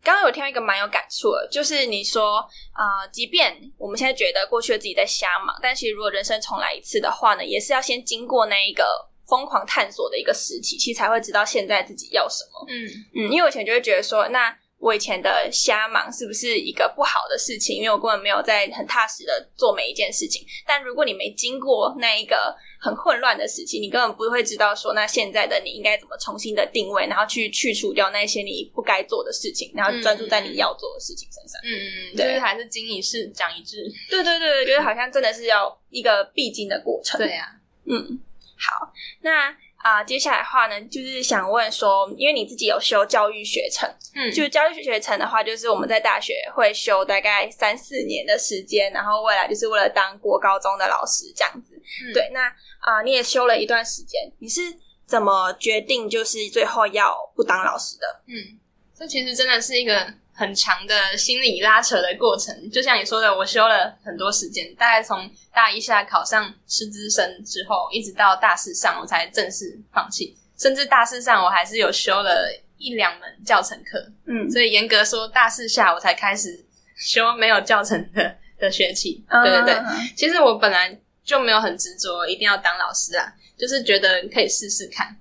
[0.05, 2.37] 刚刚有听到一个蛮有感触的，就是你说
[2.71, 8.85] 啊、呃即便我们现在觉得过去的自己在瞎忙，但其实如果人生重来一次的话呢，也是要先经过那一个
[9.27, 12.67] 疯狂探索的一个时期，其实才会知道现在自己要什么。
[12.69, 17.77] 嗯嗯，因为我以前就会觉得说，那我以前的瞎忙是不是一个不好的事情？
[17.77, 20.45] 因为我根本没有在很踏实的做每一件事情。
[20.63, 31.59] 但如果你没经过那一个很混乱的时期，你根本不会知道说，那现在的你应该怎么重新的定位，然后去去除掉那些你不该做的事情，然后专注在你要做的事情身上。
[31.63, 33.83] 嗯嗯，对就是还是经一事长一智。
[34.07, 37.17] 对对对对，觉得好像真的是要一个必经的过程。
[37.17, 38.19] 对呀、嗯，
[38.55, 39.51] 好，那
[39.85, 43.87] 啊、接下来的话呢，就是想问说，因为你自己有修教育学程。
[44.15, 51.75] 嗯，就教育学程的话，就是我们在大学会修大概三四年的时间，然后未来就是为了当国高中的老师这样子。
[51.75, 52.47] 嗯对，那
[52.79, 54.61] 啊、你也修了一段时间，你是
[55.05, 58.21] 怎么决定就是最后要不当老师的？
[58.25, 58.57] 嗯，
[58.97, 62.69] 这其实真的是一个很长的心理拉扯的过程。
[62.69, 70.37] 就像你说的，我修了很多时间，大概从大一下考上师资生之后，一直到大四上我才正式放弃。
[70.57, 76.63] 甚至大四上我还是有修了一两门教程课，嗯，所以严格说大四下我才开始
[76.95, 79.23] 修没有教程的的学期。
[79.27, 79.83] 嗯对对对，
[80.15, 85.15] 其实我本来就没有很执着一定要当老师啊，就是觉得可以试试看。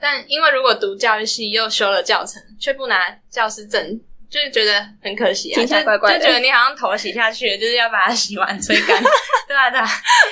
[0.00, 9.02] 但因为如果读教育系又修了教程，却不拿教师证，就是觉得很可惜啊，听起来就怪怪的就觉得你好像头洗下去了，就是要把它洗完吹干。
[9.48, 9.88] 对 啊对啊，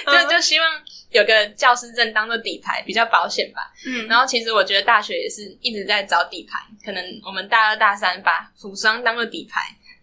[0.06, 0.68] 就就希望
[1.10, 3.72] 有个教师证当做底牌，比较保险吧。
[3.84, 9.60] 嗯，然后其实我觉得大学也是一直在找底牌，可能我们大二大三把辅双当做底牌，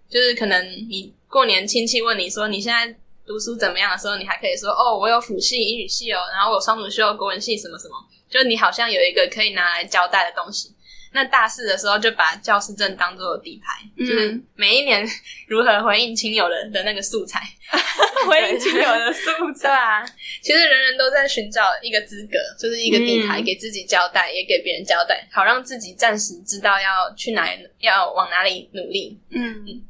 [0.10, 2.94] 就是可能你过年亲戚问你说你现在
[3.26, 7.96] 读书怎么样的时候，你还可以说哦，我有辅系、英语系哦，然后我有双主修国文系什么什么，
[8.30, 10.75] 就你好像有一个可以拿来交代的东西。
[11.16, 15.08] 那大四的时候就把教师证当做底牌，嗯就是每一年
[15.48, 17.42] 如何回应亲友的的那个素材。
[18.28, 20.06] 回应亲友的素 对材，啊，
[20.42, 29.18] 其实人人都在寻找一个资格，就是一个底牌，嗯给自己交代，也给别人交代，好让自己暂时知道要去哪里，要往哪里努力。
[29.30, 29.82] 嗯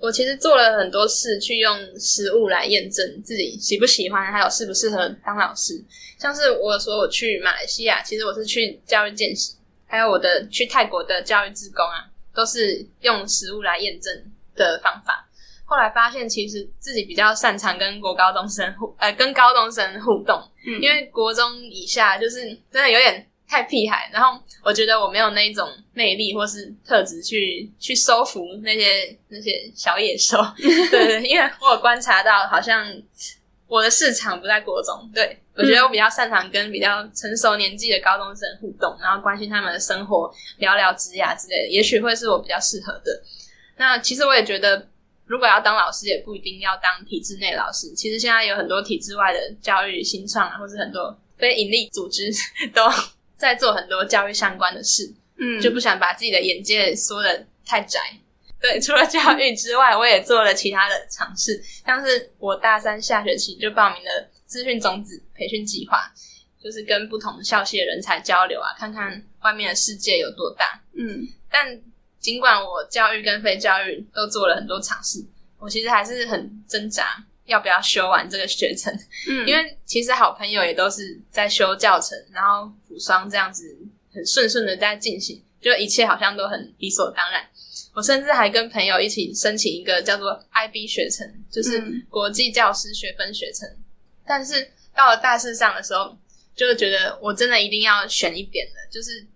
[0.00, 5.80] 我其实做了很多事，去用实物来验证自己喜不喜欢，还有适不适合当老师。
[6.18, 9.54] 像是我说我去马来西亚，其实我是去教育见习，
[9.92, 14.10] 还有我的去泰国的教育志工啊，都是用食物来验证
[14.56, 15.28] 的方法。
[15.66, 30.38] 后来发现，其实自己比较擅长跟国高中生互，呃，跟高中生互动，嗯因为国中以下就是真的有点太屁孩，然后我觉得我没有那一种魅力或是特质去去收服那些那些小野兽，
[30.90, 32.90] 对对，因为我有观察到，好像
[33.66, 43.22] 我的市场不在国中，对我觉得我比较擅长跟比较成熟年纪的高中生互动，然后关心他们的生活，聊聊职涯之类的，也许会是我比较适合的。
[43.76, 44.88] 那其实我也觉得。
[45.24, 47.90] 如果要当老师，也不一定要当体制内老师。
[47.94, 52.30] 其实现在有很多体制外的教育新创啊，或是很多非营利组织
[52.74, 52.82] 都
[53.38, 57.98] 在做很多教育相关的事，嗯，就不想把自己的眼界缩的太窄。
[58.60, 66.12] 对，除了教育之外，我也做了其他的尝试，像是我大三下学期就报名了资讯种子培训计划，
[66.62, 70.78] 就是跟不同校系的人才交流啊，看看外面的世界有多大。
[70.92, 71.80] 嗯但
[72.20, 75.24] 尽管我教育跟非教育都做了很多尝试，
[75.58, 78.92] 我其实还是很挣扎要不要修完这个学程，
[79.28, 83.74] 嗯，因为其实好朋友也都是在修教程，然后辅双这样子
[84.12, 87.42] 很顺顺的在进行，就一切好像都很理所当然。
[87.94, 93.68] 我甚至还跟朋友一起申请一个叫做 IB 学程，就是嗯国际教师学分学程。
[94.26, 96.16] 但是到了大四上的时候，
[96.54, 99.26] 就觉得我真的一定要选一边的，就是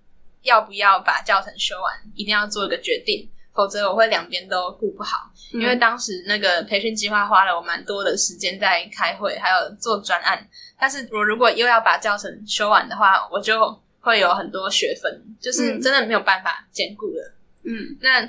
[0.42, 5.30] 要不要把教程修完，一定要做一个决定，否则我会两边都顾不好。
[5.54, 10.46] 嗯因为当时那个培训计划花了我蛮多的时间在开会，还有做专案。
[10.78, 17.34] 但是我如果又要把教程修完的话，我就会有很多学分，就是嗯真的没有办法兼顾了。
[17.62, 18.28] 嗯那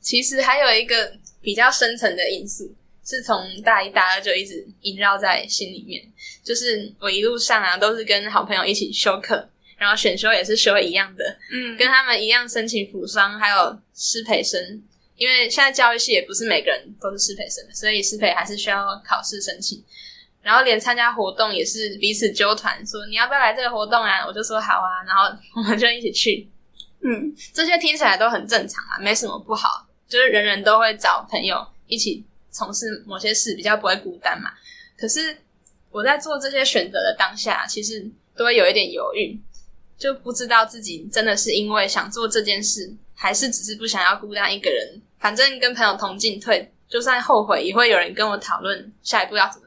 [0.00, 2.72] 其实还有一个比较深层的因素，
[3.06, 6.02] 是从大一、大二就一直萦绕在心里面。
[6.42, 14.82] 就是我一路上啊，都是跟好朋友一起修课，然后选修也是修一样的，嗯，跟他们一样申请辅商，还有师培生。
[15.16, 19.82] 因为现在教育系也不是每个人都是师培生的，所以师培还是需要考试申请。
[20.42, 24.26] 然后连参加活动也是彼此纠团，说你要不要来这个活动啊？
[24.26, 25.24] 我就说好啊，然后
[25.56, 26.48] 我们就一起去。
[27.02, 32.24] 嗯这些听起来都很正常啊，没什么不好，就是人人都会找朋友一起
[32.56, 34.50] 从事某些事，比较不会孤单嘛。
[34.96, 35.36] 可是
[35.90, 39.38] 我在做这些选择的当下，其实都会有一点犹豫，
[39.98, 45.02] 就不知道自己真的是因为想做这件事，还是只是不想要孤单一个人。
[45.18, 49.65] 反正跟朋友同进退，就算后悔，也会有人跟我讨论下一步要怎么。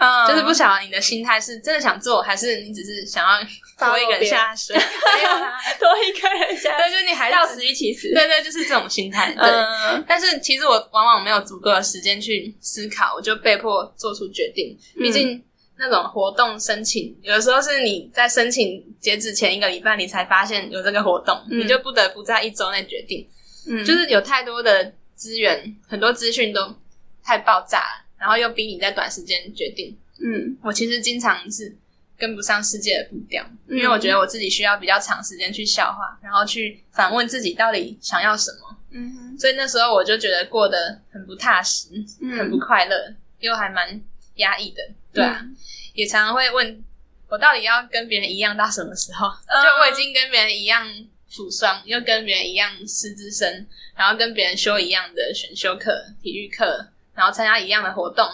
[0.00, 3.46] 嗯，就是不晓得你的心态是真的想做，还是你只是想要
[3.78, 4.74] 拖一个人 下水？
[5.16, 8.12] 没有啊，多一个人下，对，就是你还是要死一起死。
[8.14, 9.32] 对对，就是这种心态。
[9.34, 14.74] 对，嗯但是其实我往往没有足够的时间去思考，我就被迫做出决定。
[14.96, 15.44] 嗯毕竟
[15.76, 23.26] 那种活动申请，有的时候是你在申请截止前一个礼拜，你才发现有这个活动，嗯你就不得不在一周内决定。
[23.68, 26.74] 嗯，就是有太多的资源，很多资讯都
[27.22, 29.96] 太爆炸了，然后又逼你在短时间决定。
[30.22, 31.74] 嗯我其实经常是
[32.18, 38.76] 跟不上世界的步调，嗯因为我觉得我自己需要比较长时间去消化，然后去反问自己到底想要什么。
[38.90, 41.88] 嗯哼所以那时候我就觉得过得很不踏实，
[42.20, 44.00] 嗯很不快乐，又还蛮
[44.34, 44.82] 压抑的。
[45.12, 45.56] 对啊，嗯
[45.94, 46.84] 也常常会问
[47.28, 49.26] 我到底要跟别人一样到什么时候？
[49.28, 50.86] 嗯就我已经跟别人一样
[51.28, 53.66] 辅双，又跟别人一样师资生，
[53.96, 56.88] 然后跟别人修一样的选修课、体育课，
[57.20, 58.26] 然后参加一样的活动。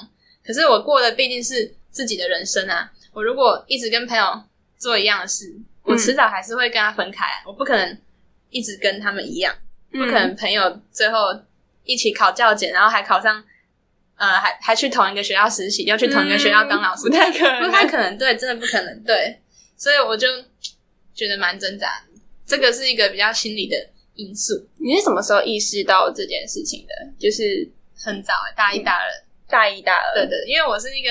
[0.45, 2.89] 可是我过的毕竟是自己的人生啊！
[3.13, 4.41] 我如果一直跟朋友
[4.79, 7.99] 做一样的事，我迟早还是会跟他分开啊、我不可能
[8.51, 9.53] 一直跟他们一样，
[9.91, 11.19] 不不可能朋友最后
[11.83, 13.43] 一起考教检，然后还考上，
[14.15, 19.41] 呃，还还去同一个学校实习，又去同一个学校当老师，不太可能， 不太可能，对，真的不可能，对，
[19.77, 20.29] 所以我就
[21.13, 23.77] 觉得蛮挣扎的，这个是一个比较心理的
[24.15, 26.95] 因素，你是什么时候意识到这件事情的？
[27.19, 29.09] 就是很早、欸，大一、大二，
[29.49, 31.11] 大一、大二，对对，因为我是一个，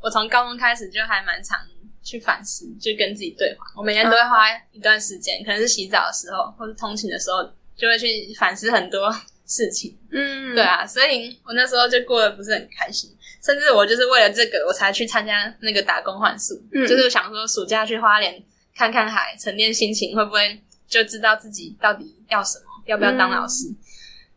[0.00, 1.58] 我从高中开始就还蛮常
[2.02, 7.42] 去反思，就跟自己对话，我每天都会花一段时间，可能是洗澡的时候，或者通勤的时候，
[7.76, 9.10] 就会去反思很多
[9.46, 9.96] 事情。
[10.10, 13.10] 嗯，对啊，所以我那时候就过得不是很开心，
[13.42, 16.86] 甚至我就是为了这个，我才去参加那个打工换宿，嗯。
[16.86, 18.42] 就是想说暑假去花莲
[18.74, 23.66] 看看海，沉淀心情，会不会就知道自己到底要什么，要不要当老师？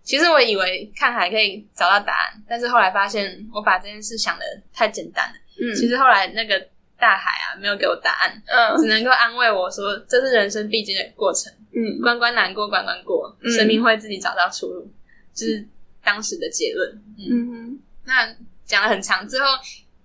[0.10, 4.43] 其实我以为看海可以找到答案，但是后来发现我把这件事想的
[4.74, 5.36] 太简单了。
[5.62, 6.60] 嗯，其实后来那个
[6.97, 14.91] 大海啊，没有给我答案，嗯只能够安慰我说这是人生必经的过程，嗯关关难过关关过，嗯生命会自己找到出路，
[15.32, 15.64] 就是
[16.03, 16.89] 当时的结论。
[17.30, 18.36] 嗯哼那
[18.66, 19.45] 讲了很长，最后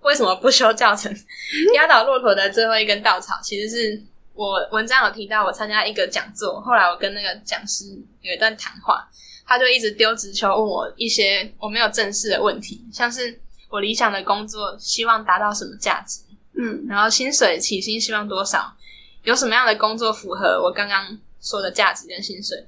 [0.02, 1.10] 为什么不修教程？
[1.74, 4.02] 压倒骆驼的最后一根稻草，其实是
[4.34, 7.84] 我文章有提到，我参加一个讲座，后来我跟那个讲师
[8.20, 9.08] 有一段谈话，
[9.46, 16.20] 他就一直丢直球问我一些我没有正视的问题，像是我理想的工作希望达到什么价值，
[16.58, 18.74] 嗯然后薪水起薪希望多少，
[19.22, 22.66] 有什么样的工作符合我刚刚说的价值跟薪水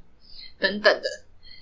[0.60, 1.08] 等等的。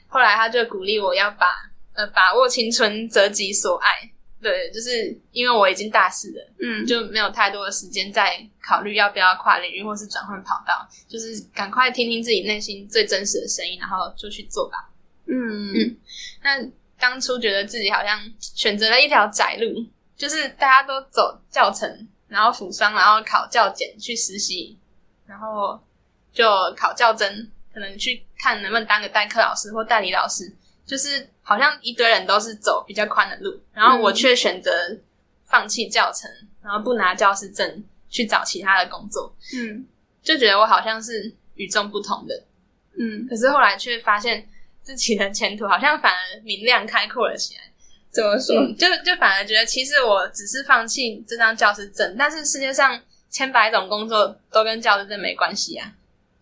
[0.06, 1.46] 后来他就鼓励我要把
[1.94, 4.10] 呃把握青春，择己所爱。
[4.44, 14.90] 对，就是因为我已经大四了，嗯，就没有太多的时间在考虑要不要跨领域或是转换跑道，就是赶快听听自己内心最真实的声音，然后就去做吧。
[15.26, 15.96] 嗯嗯
[16.42, 16.62] 那
[16.98, 24.76] 当初觉得自己好像选择了一条窄路，就是大家都走教程，然后辅商，然后考教检去实习，
[25.26, 25.82] 然后
[26.34, 30.54] 就考教甄，可能去看能不能当个代课老师或代理老师，
[30.86, 34.70] 就是好像一堆人都是走比较宽的路，然后我却选择
[35.46, 36.30] 放弃教程，
[36.62, 39.86] 然后不拿教师证去找其他的工作，嗯
[40.22, 42.42] 就觉得我好像是与众不同的。
[42.98, 44.48] 嗯，可是后来却发现
[44.82, 47.60] 自己的前途好像反而明亮开阔了起来。
[48.10, 48.54] 怎么说？
[48.56, 55.92] 嗯，就就反而觉得，其实我只是放弃这张教师证，但是世界上千百种工作都跟教师证没关系啊。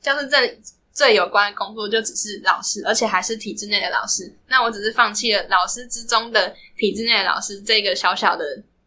[0.02, 0.56] 教师证
[0.92, 4.30] 最有关的工作就只是老师，而且还是体制内的老师。
[4.48, 8.44] 那我只是放弃了老师之中的体制内的老师这个小小的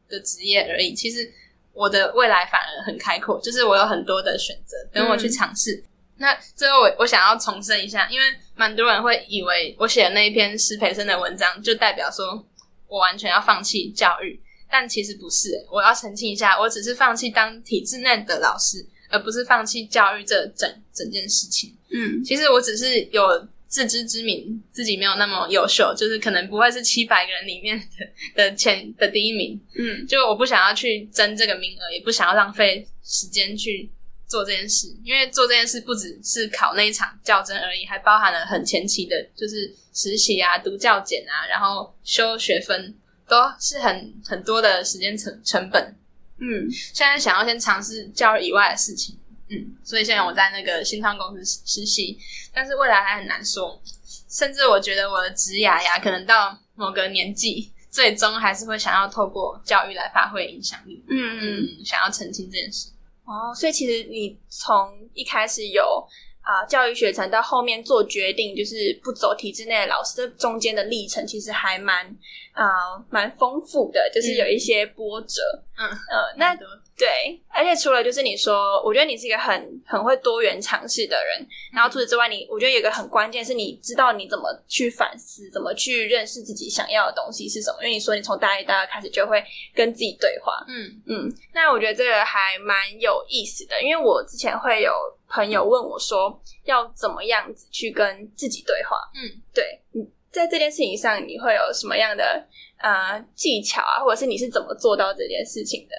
[0.08, 0.94] 的职业而已。
[0.94, 1.30] 其实
[1.74, 5.84] 我的未来反而很开阔，就是我有很多的选择等我去尝试。
[6.18, 8.26] 那最后我我想要重申一下，因为
[8.56, 12.42] 蛮多人会以为我写的那一篇师培生的文章就代表说
[12.88, 14.40] 我完全要放弃教育，
[14.70, 15.68] 但其实不是、欸。
[15.70, 21.76] 我要澄清一下，我只是放弃当体制内的老师，而不是放弃教育这整整件事情。
[21.92, 29.60] 嗯其实我只是有自知之明，自己没有那么优秀，就是可能不会是七百个人里面的的前的第一名。
[29.78, 33.90] 嗯就我不想要去争这个名额，也不想要浪费时间去
[34.28, 42.96] 做这件事，因为做这件事不只是考那一场较真而已，还包含了很前期的，就是实习啊、读教检啊，然后修学分，
[43.28, 45.96] 都是很很多的时间成成本。
[46.40, 49.18] 嗯现在想要先尝试教育以外的事情，
[49.50, 52.18] 嗯，所以现在我在那个新创公司实实习，
[52.54, 53.82] 但是未来还很难说，
[54.30, 61.42] 甚至我觉得我的职涯呀，可能到某个年纪，最终还是会想要透过教育来发挥影响力，嗯嗯。
[61.62, 62.90] 嗯，想要澄清这件事。
[63.24, 66.06] 哦，所以其实你从一开始有
[66.42, 72.16] 啊、教育学程到后面做决定，就是不走体制内的老师，这中间的历程其实还蛮
[72.56, 75.42] 啊蛮丰富的，就是有一些波折。
[75.78, 75.86] 嗯。
[75.88, 76.56] 呃，那
[76.98, 77.08] 对，
[77.50, 87.78] 而且除了就是你说，我觉得你是一个很很会多元尝试的人，然后除此之外，你我觉得有一个很关键是你知道你怎么去反思，怎么去认识自己想要的东西是什么。
[87.84, 89.44] 因为你说你从大一、大二开始就会
[89.74, 91.02] 跟自己对话，嗯。
[91.08, 94.94] 嗯，那我觉得这个还蛮有意思的，因为我之前会有
[95.28, 98.96] 朋友问我说，要怎么样子去跟自己对话？
[99.14, 100.02] 嗯，对，你
[100.36, 102.46] 在这件事情上，你会有什么样的
[102.80, 105.96] 呃技巧啊，或者是你是怎么做到这件事情的？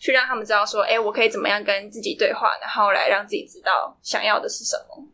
[0.00, 5.08] 去让他们知道说，哎、我可以怎么样跟自己对话，然后来让自己知道想要的是什么。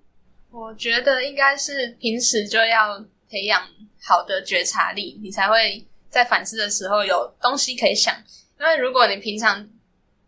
[0.50, 2.98] 我觉得应该是平时就要
[3.28, 3.62] 培养
[4.02, 8.14] 好的觉察力，你才会在反思的时候有东西可以想。
[8.58, 9.68] 因为如果你平常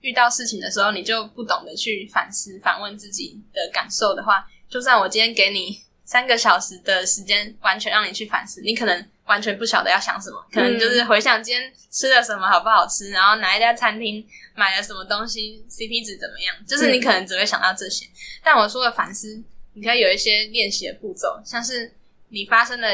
[0.01, 18.07] 遇到事情的时候，你就不懂得去反思、反问自己的感受的话，就算我今天给你三个小时的时间，完全让你去反思，你可能完全不晓得要想什么，可能就是回想今天吃了什么好不好吃，然后哪一家餐厅买了什么东西，CP 值怎么样，就是你可能只会想到这些。
[18.43, 19.43] 但我说的反思，
[19.75, 21.93] 你可以有一些练习的步骤，像是
[22.29, 22.89] 你发生的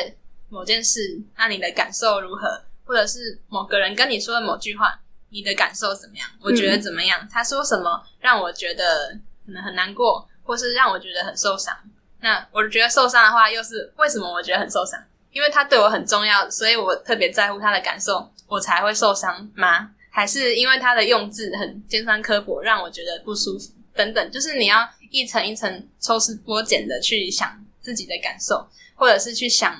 [0.48, 4.98] 某件事，那你的感受如何，或者是某个人跟你说的某句话，
[5.28, 6.26] 你的感受怎么样？
[6.40, 7.28] 我觉得怎么样？
[7.30, 11.76] 他说什么让我觉得可能很难过，或是让我觉得很受伤？
[12.22, 14.32] 那我觉得受伤的话，又是为什么？
[14.32, 14.98] 我觉得很受伤，
[15.32, 19.90] 因为他对我很重要，所以我特别在乎他的感受，我才会受伤吗？
[20.08, 23.72] 还是因为他的用字很尖酸刻薄，让我觉得不舒服？
[23.94, 29.76] 等等，就是你要一层一层抽丝剥茧的去想自己的感受，或者是去想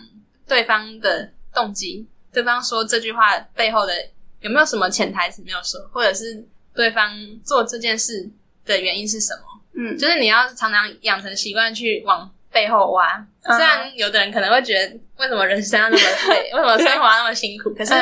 [0.47, 3.95] 对方的动机，对方说这句话背后的
[4.41, 8.29] 有没有什么潜台词没有说，或者是对方做这件事
[8.65, 9.52] 的原因是什么？
[9.75, 13.27] 嗯，就是你要常常养成习惯去往背后挖。
[13.45, 17.75] 虽然有的人可能会觉得，为什么人生要那么累，为什么生活那么辛苦？
[17.75, 17.93] 可是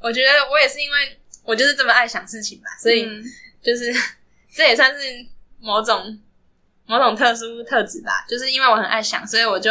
[0.00, 3.06] 我觉得我也是因为我就是这么爱想事情吧，所以
[3.62, 3.92] 就是
[4.54, 5.00] 这也算是。
[5.64, 6.18] 某种
[6.86, 9.70] 某种特殊特质吧，就是因为我很爱想，所以我就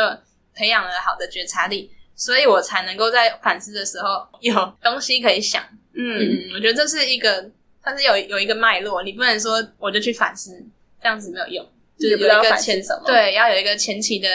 [0.56, 5.62] 培养了好的觉察力，所以我才能够在反思的时候有东西可以想。
[5.94, 7.52] 嗯，我觉得这是一个，
[7.84, 10.66] 它是有有一个脉络，你不能说我就去反思，
[11.02, 11.66] 这样子没有用，
[11.98, 13.04] 就是有一个前什么？
[13.06, 14.28] 对，要有一个前期的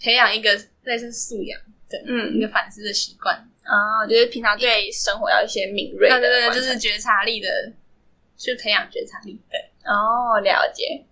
[0.00, 0.50] 培养一个
[0.82, 7.48] 类似素养，对，嗯，一个反思的习惯啊，就是平常对生活要一些敏锐，对对对，就是觉察力的，
[8.36, 9.58] 去培养觉察力，对。
[9.86, 11.04] 哦，了解。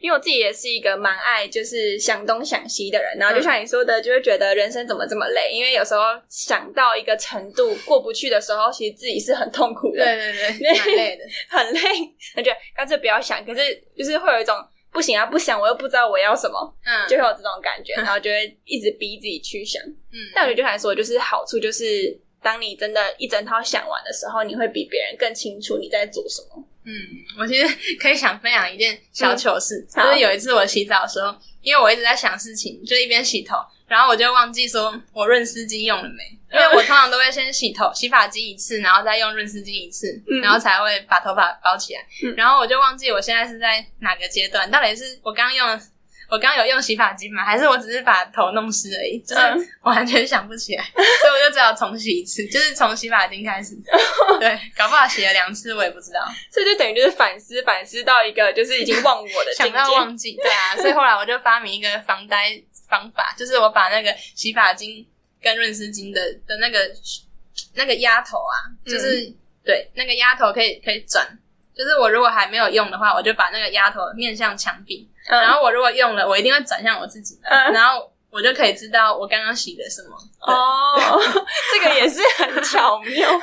[0.00, 5.50] 因为我自己也是一个蛮爱就是想东想西的人，然后就像你说的，就会觉得人生怎么这么累？
[5.52, 10.02] 因为有时候想到一个程度过不去的时候，其实自己是很痛苦的。
[10.02, 11.80] 对对对，很累的， 很累。
[12.34, 13.44] 那就干脆不要想。
[13.44, 13.60] 可是
[13.94, 14.56] 就是会有一种
[14.90, 19.82] 不行啊，不想我又不知道我要什么，嗯，就会有这种感觉，然后就会一直逼自己去想。
[19.84, 26.64] 嗯，但我觉得就来说，就是好处就是，当你真的一整套想完的时候，你会比别人更清楚你在做什么。
[26.84, 26.92] 嗯，
[27.38, 27.66] 我其实
[28.00, 33.56] 可以想分享一件小糗事，就是有一次我洗澡的时候，因为我一直在想事情，就一边洗头，
[33.86, 42.00] 然后我就忘记说我润丝巾用了没，因为我通常都会先洗头、洗发精一次，然后再用润丝巾一次，然后才会把头发包起来，
[42.36, 45.80] 然后我就忘记我现在是在哪个阶段，到底是我刚刚用。
[46.30, 47.44] 我刚刚有用洗发精吗？
[47.44, 49.18] 还是我只是把头弄湿而已？
[49.20, 49.40] 就是
[49.82, 53.74] 完全想不起来，所以我就只好重洗一次，就是从洗发精开始。
[54.38, 56.20] 对，搞不好洗了两次，我也不知道。
[56.52, 60.36] 所以就等于就是反思，反思到一个就是已经忘我的 想到忘记。
[60.36, 65.06] 对啊，所以后来我就发明一个防呆方法，就是我把那个洗发精
[65.42, 66.78] 跟润丝巾的的那个
[67.74, 68.54] 那个压头啊，
[68.86, 69.32] 就是
[69.64, 71.26] 对那个压头可以可以转。
[71.80, 77.40] 就是我如果还没有用的话，我就把那个丫头面向墙壁，然后我如果用了，我一定会转向我自己，
[77.72, 80.14] 然后我就可以知道我刚刚洗的什么。
[80.42, 81.00] 哦，
[81.72, 83.30] 这个也是很巧妙，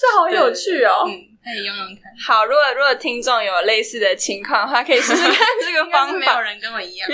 [0.00, 1.10] 这好有趣哦，嗯，
[1.44, 2.12] 可以用用看。
[2.26, 6.18] 好，如果如果听众有类似的情况的话，可以试试看这个方法。
[6.18, 7.08] 没有人跟我一样。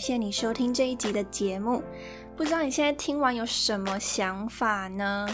[0.00, 1.82] 谢你收听这一集的节目，
[2.34, 5.28] 不知道你现在听完有什么想法呢？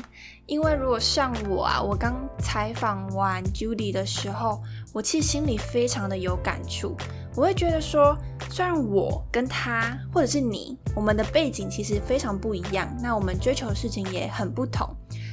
[0.46, 4.60] 因为如果像我啊，我刚采访完 Judy 的时候，
[4.92, 6.96] 我其实心里非常的有感触。
[7.36, 8.18] 我会觉得说，
[8.50, 14.88] 虽然我跟他或者是你，我们的背景其实非常不一样，那我们追求的事情也很不同。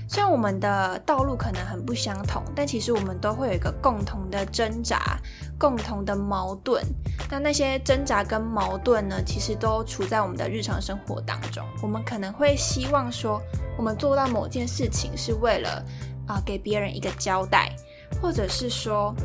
[0.08, 5.20] 虽然我们的道路可能很不相同，但其实我们都会有一个共同的挣扎、
[5.58, 6.84] 共同的矛盾。
[7.30, 11.66] 那那些挣扎跟矛盾呢，其实都处在我们的日常生活当中。
[11.82, 13.41] 我们可能会希望说，
[13.78, 15.84] 我们做到某件事情是为了
[16.28, 17.76] 啊给别人一个交代，
[18.22, 19.16] 或者是说。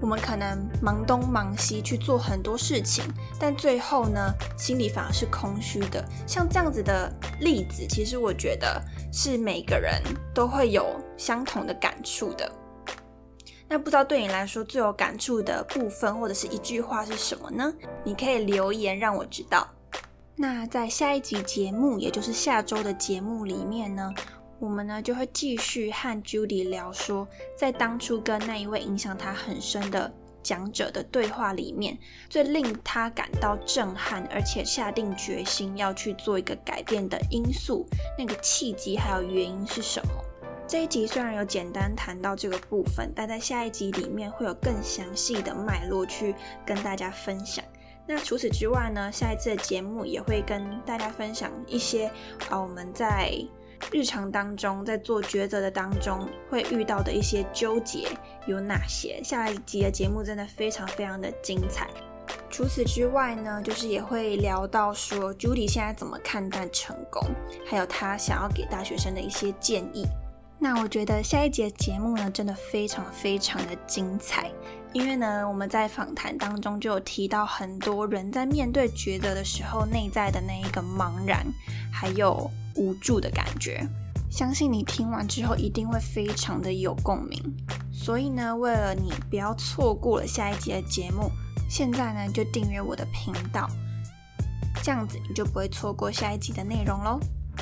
[0.00, 3.04] 我们可能忙东忙西去做很多事情，
[3.38, 6.04] 但最后呢，心里反而是空虚的。
[6.26, 8.82] 像这样子的例子，其实我觉得
[9.12, 10.02] 是每个人
[10.34, 10.86] 都会有
[11.16, 12.50] 相同的感触的。
[13.68, 17.72] 那不知道对你来说最有感触的部分，或者是一句话是什么呢？
[18.02, 19.68] 你可以留言让我知道。
[20.34, 24.12] 那在下一集节目，也就是下周的节目里面呢？
[24.60, 31.98] 我们呢就会继续和 Judy 聊说，在当初跟那一位影响他很深的讲者的对话里面，
[32.28, 37.86] 最令他感到震撼，而且下定决心要去做一个改变的因素，
[38.18, 40.12] 那个契机还有原因是什么？
[40.68, 46.34] 这一集虽然有简单谈到这个部分，但在下一集里面会有更详细的脉络去
[46.66, 47.64] 跟大家分享。
[48.06, 52.06] 那除此之外呢，下一次的节目也会跟大家分享一些
[52.48, 53.32] 啊我们在
[53.92, 58.08] 日常当中在做抉择的当中会遇到的一些纠结
[58.46, 59.20] 有哪些。
[59.22, 61.88] 下一集的节目真的非常非常的精彩。
[62.48, 67.22] 除此之外呢，就是也会聊到说 Judy 现在怎么看待成功，
[67.66, 70.06] 还有他想要给大学生的一些建议。
[70.62, 74.52] 那我觉得下一节节目呢，真的非常非常的精彩，
[74.92, 81.46] 因为呢，我们在访谈当中就有提到很多人在面对抉择的时候内在的那一个茫然，
[81.90, 83.88] 还有无助的感觉。
[84.30, 87.42] 相信你听完之后一定会非常的有共鸣。
[87.90, 91.30] 所以呢，为了你不要错过了下一集的节目，
[91.70, 93.66] 现在呢就订阅我的频道，
[94.82, 97.18] 这样子你就不会错过下一集的内容喽。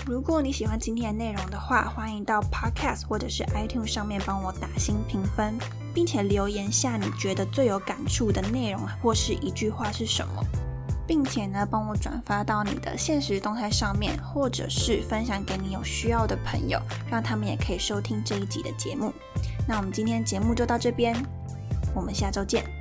[0.07, 5.59] 如果你喜欢今天的内容的话，欢迎到 Podcast 或者是 iTunes 上面帮我打新评分，
[5.95, 10.43] 并且留言下你觉得最有感触的内容或是一句话是什么，
[11.07, 16.81] 并且呢帮我转发到你的现实动态上面，或者是分享给你有需要的朋友，
[17.11, 19.13] 让他们也可以收听这一集的节目。
[19.67, 21.15] 那我们今天节目就到这边，
[21.95, 22.78] 我们下周见。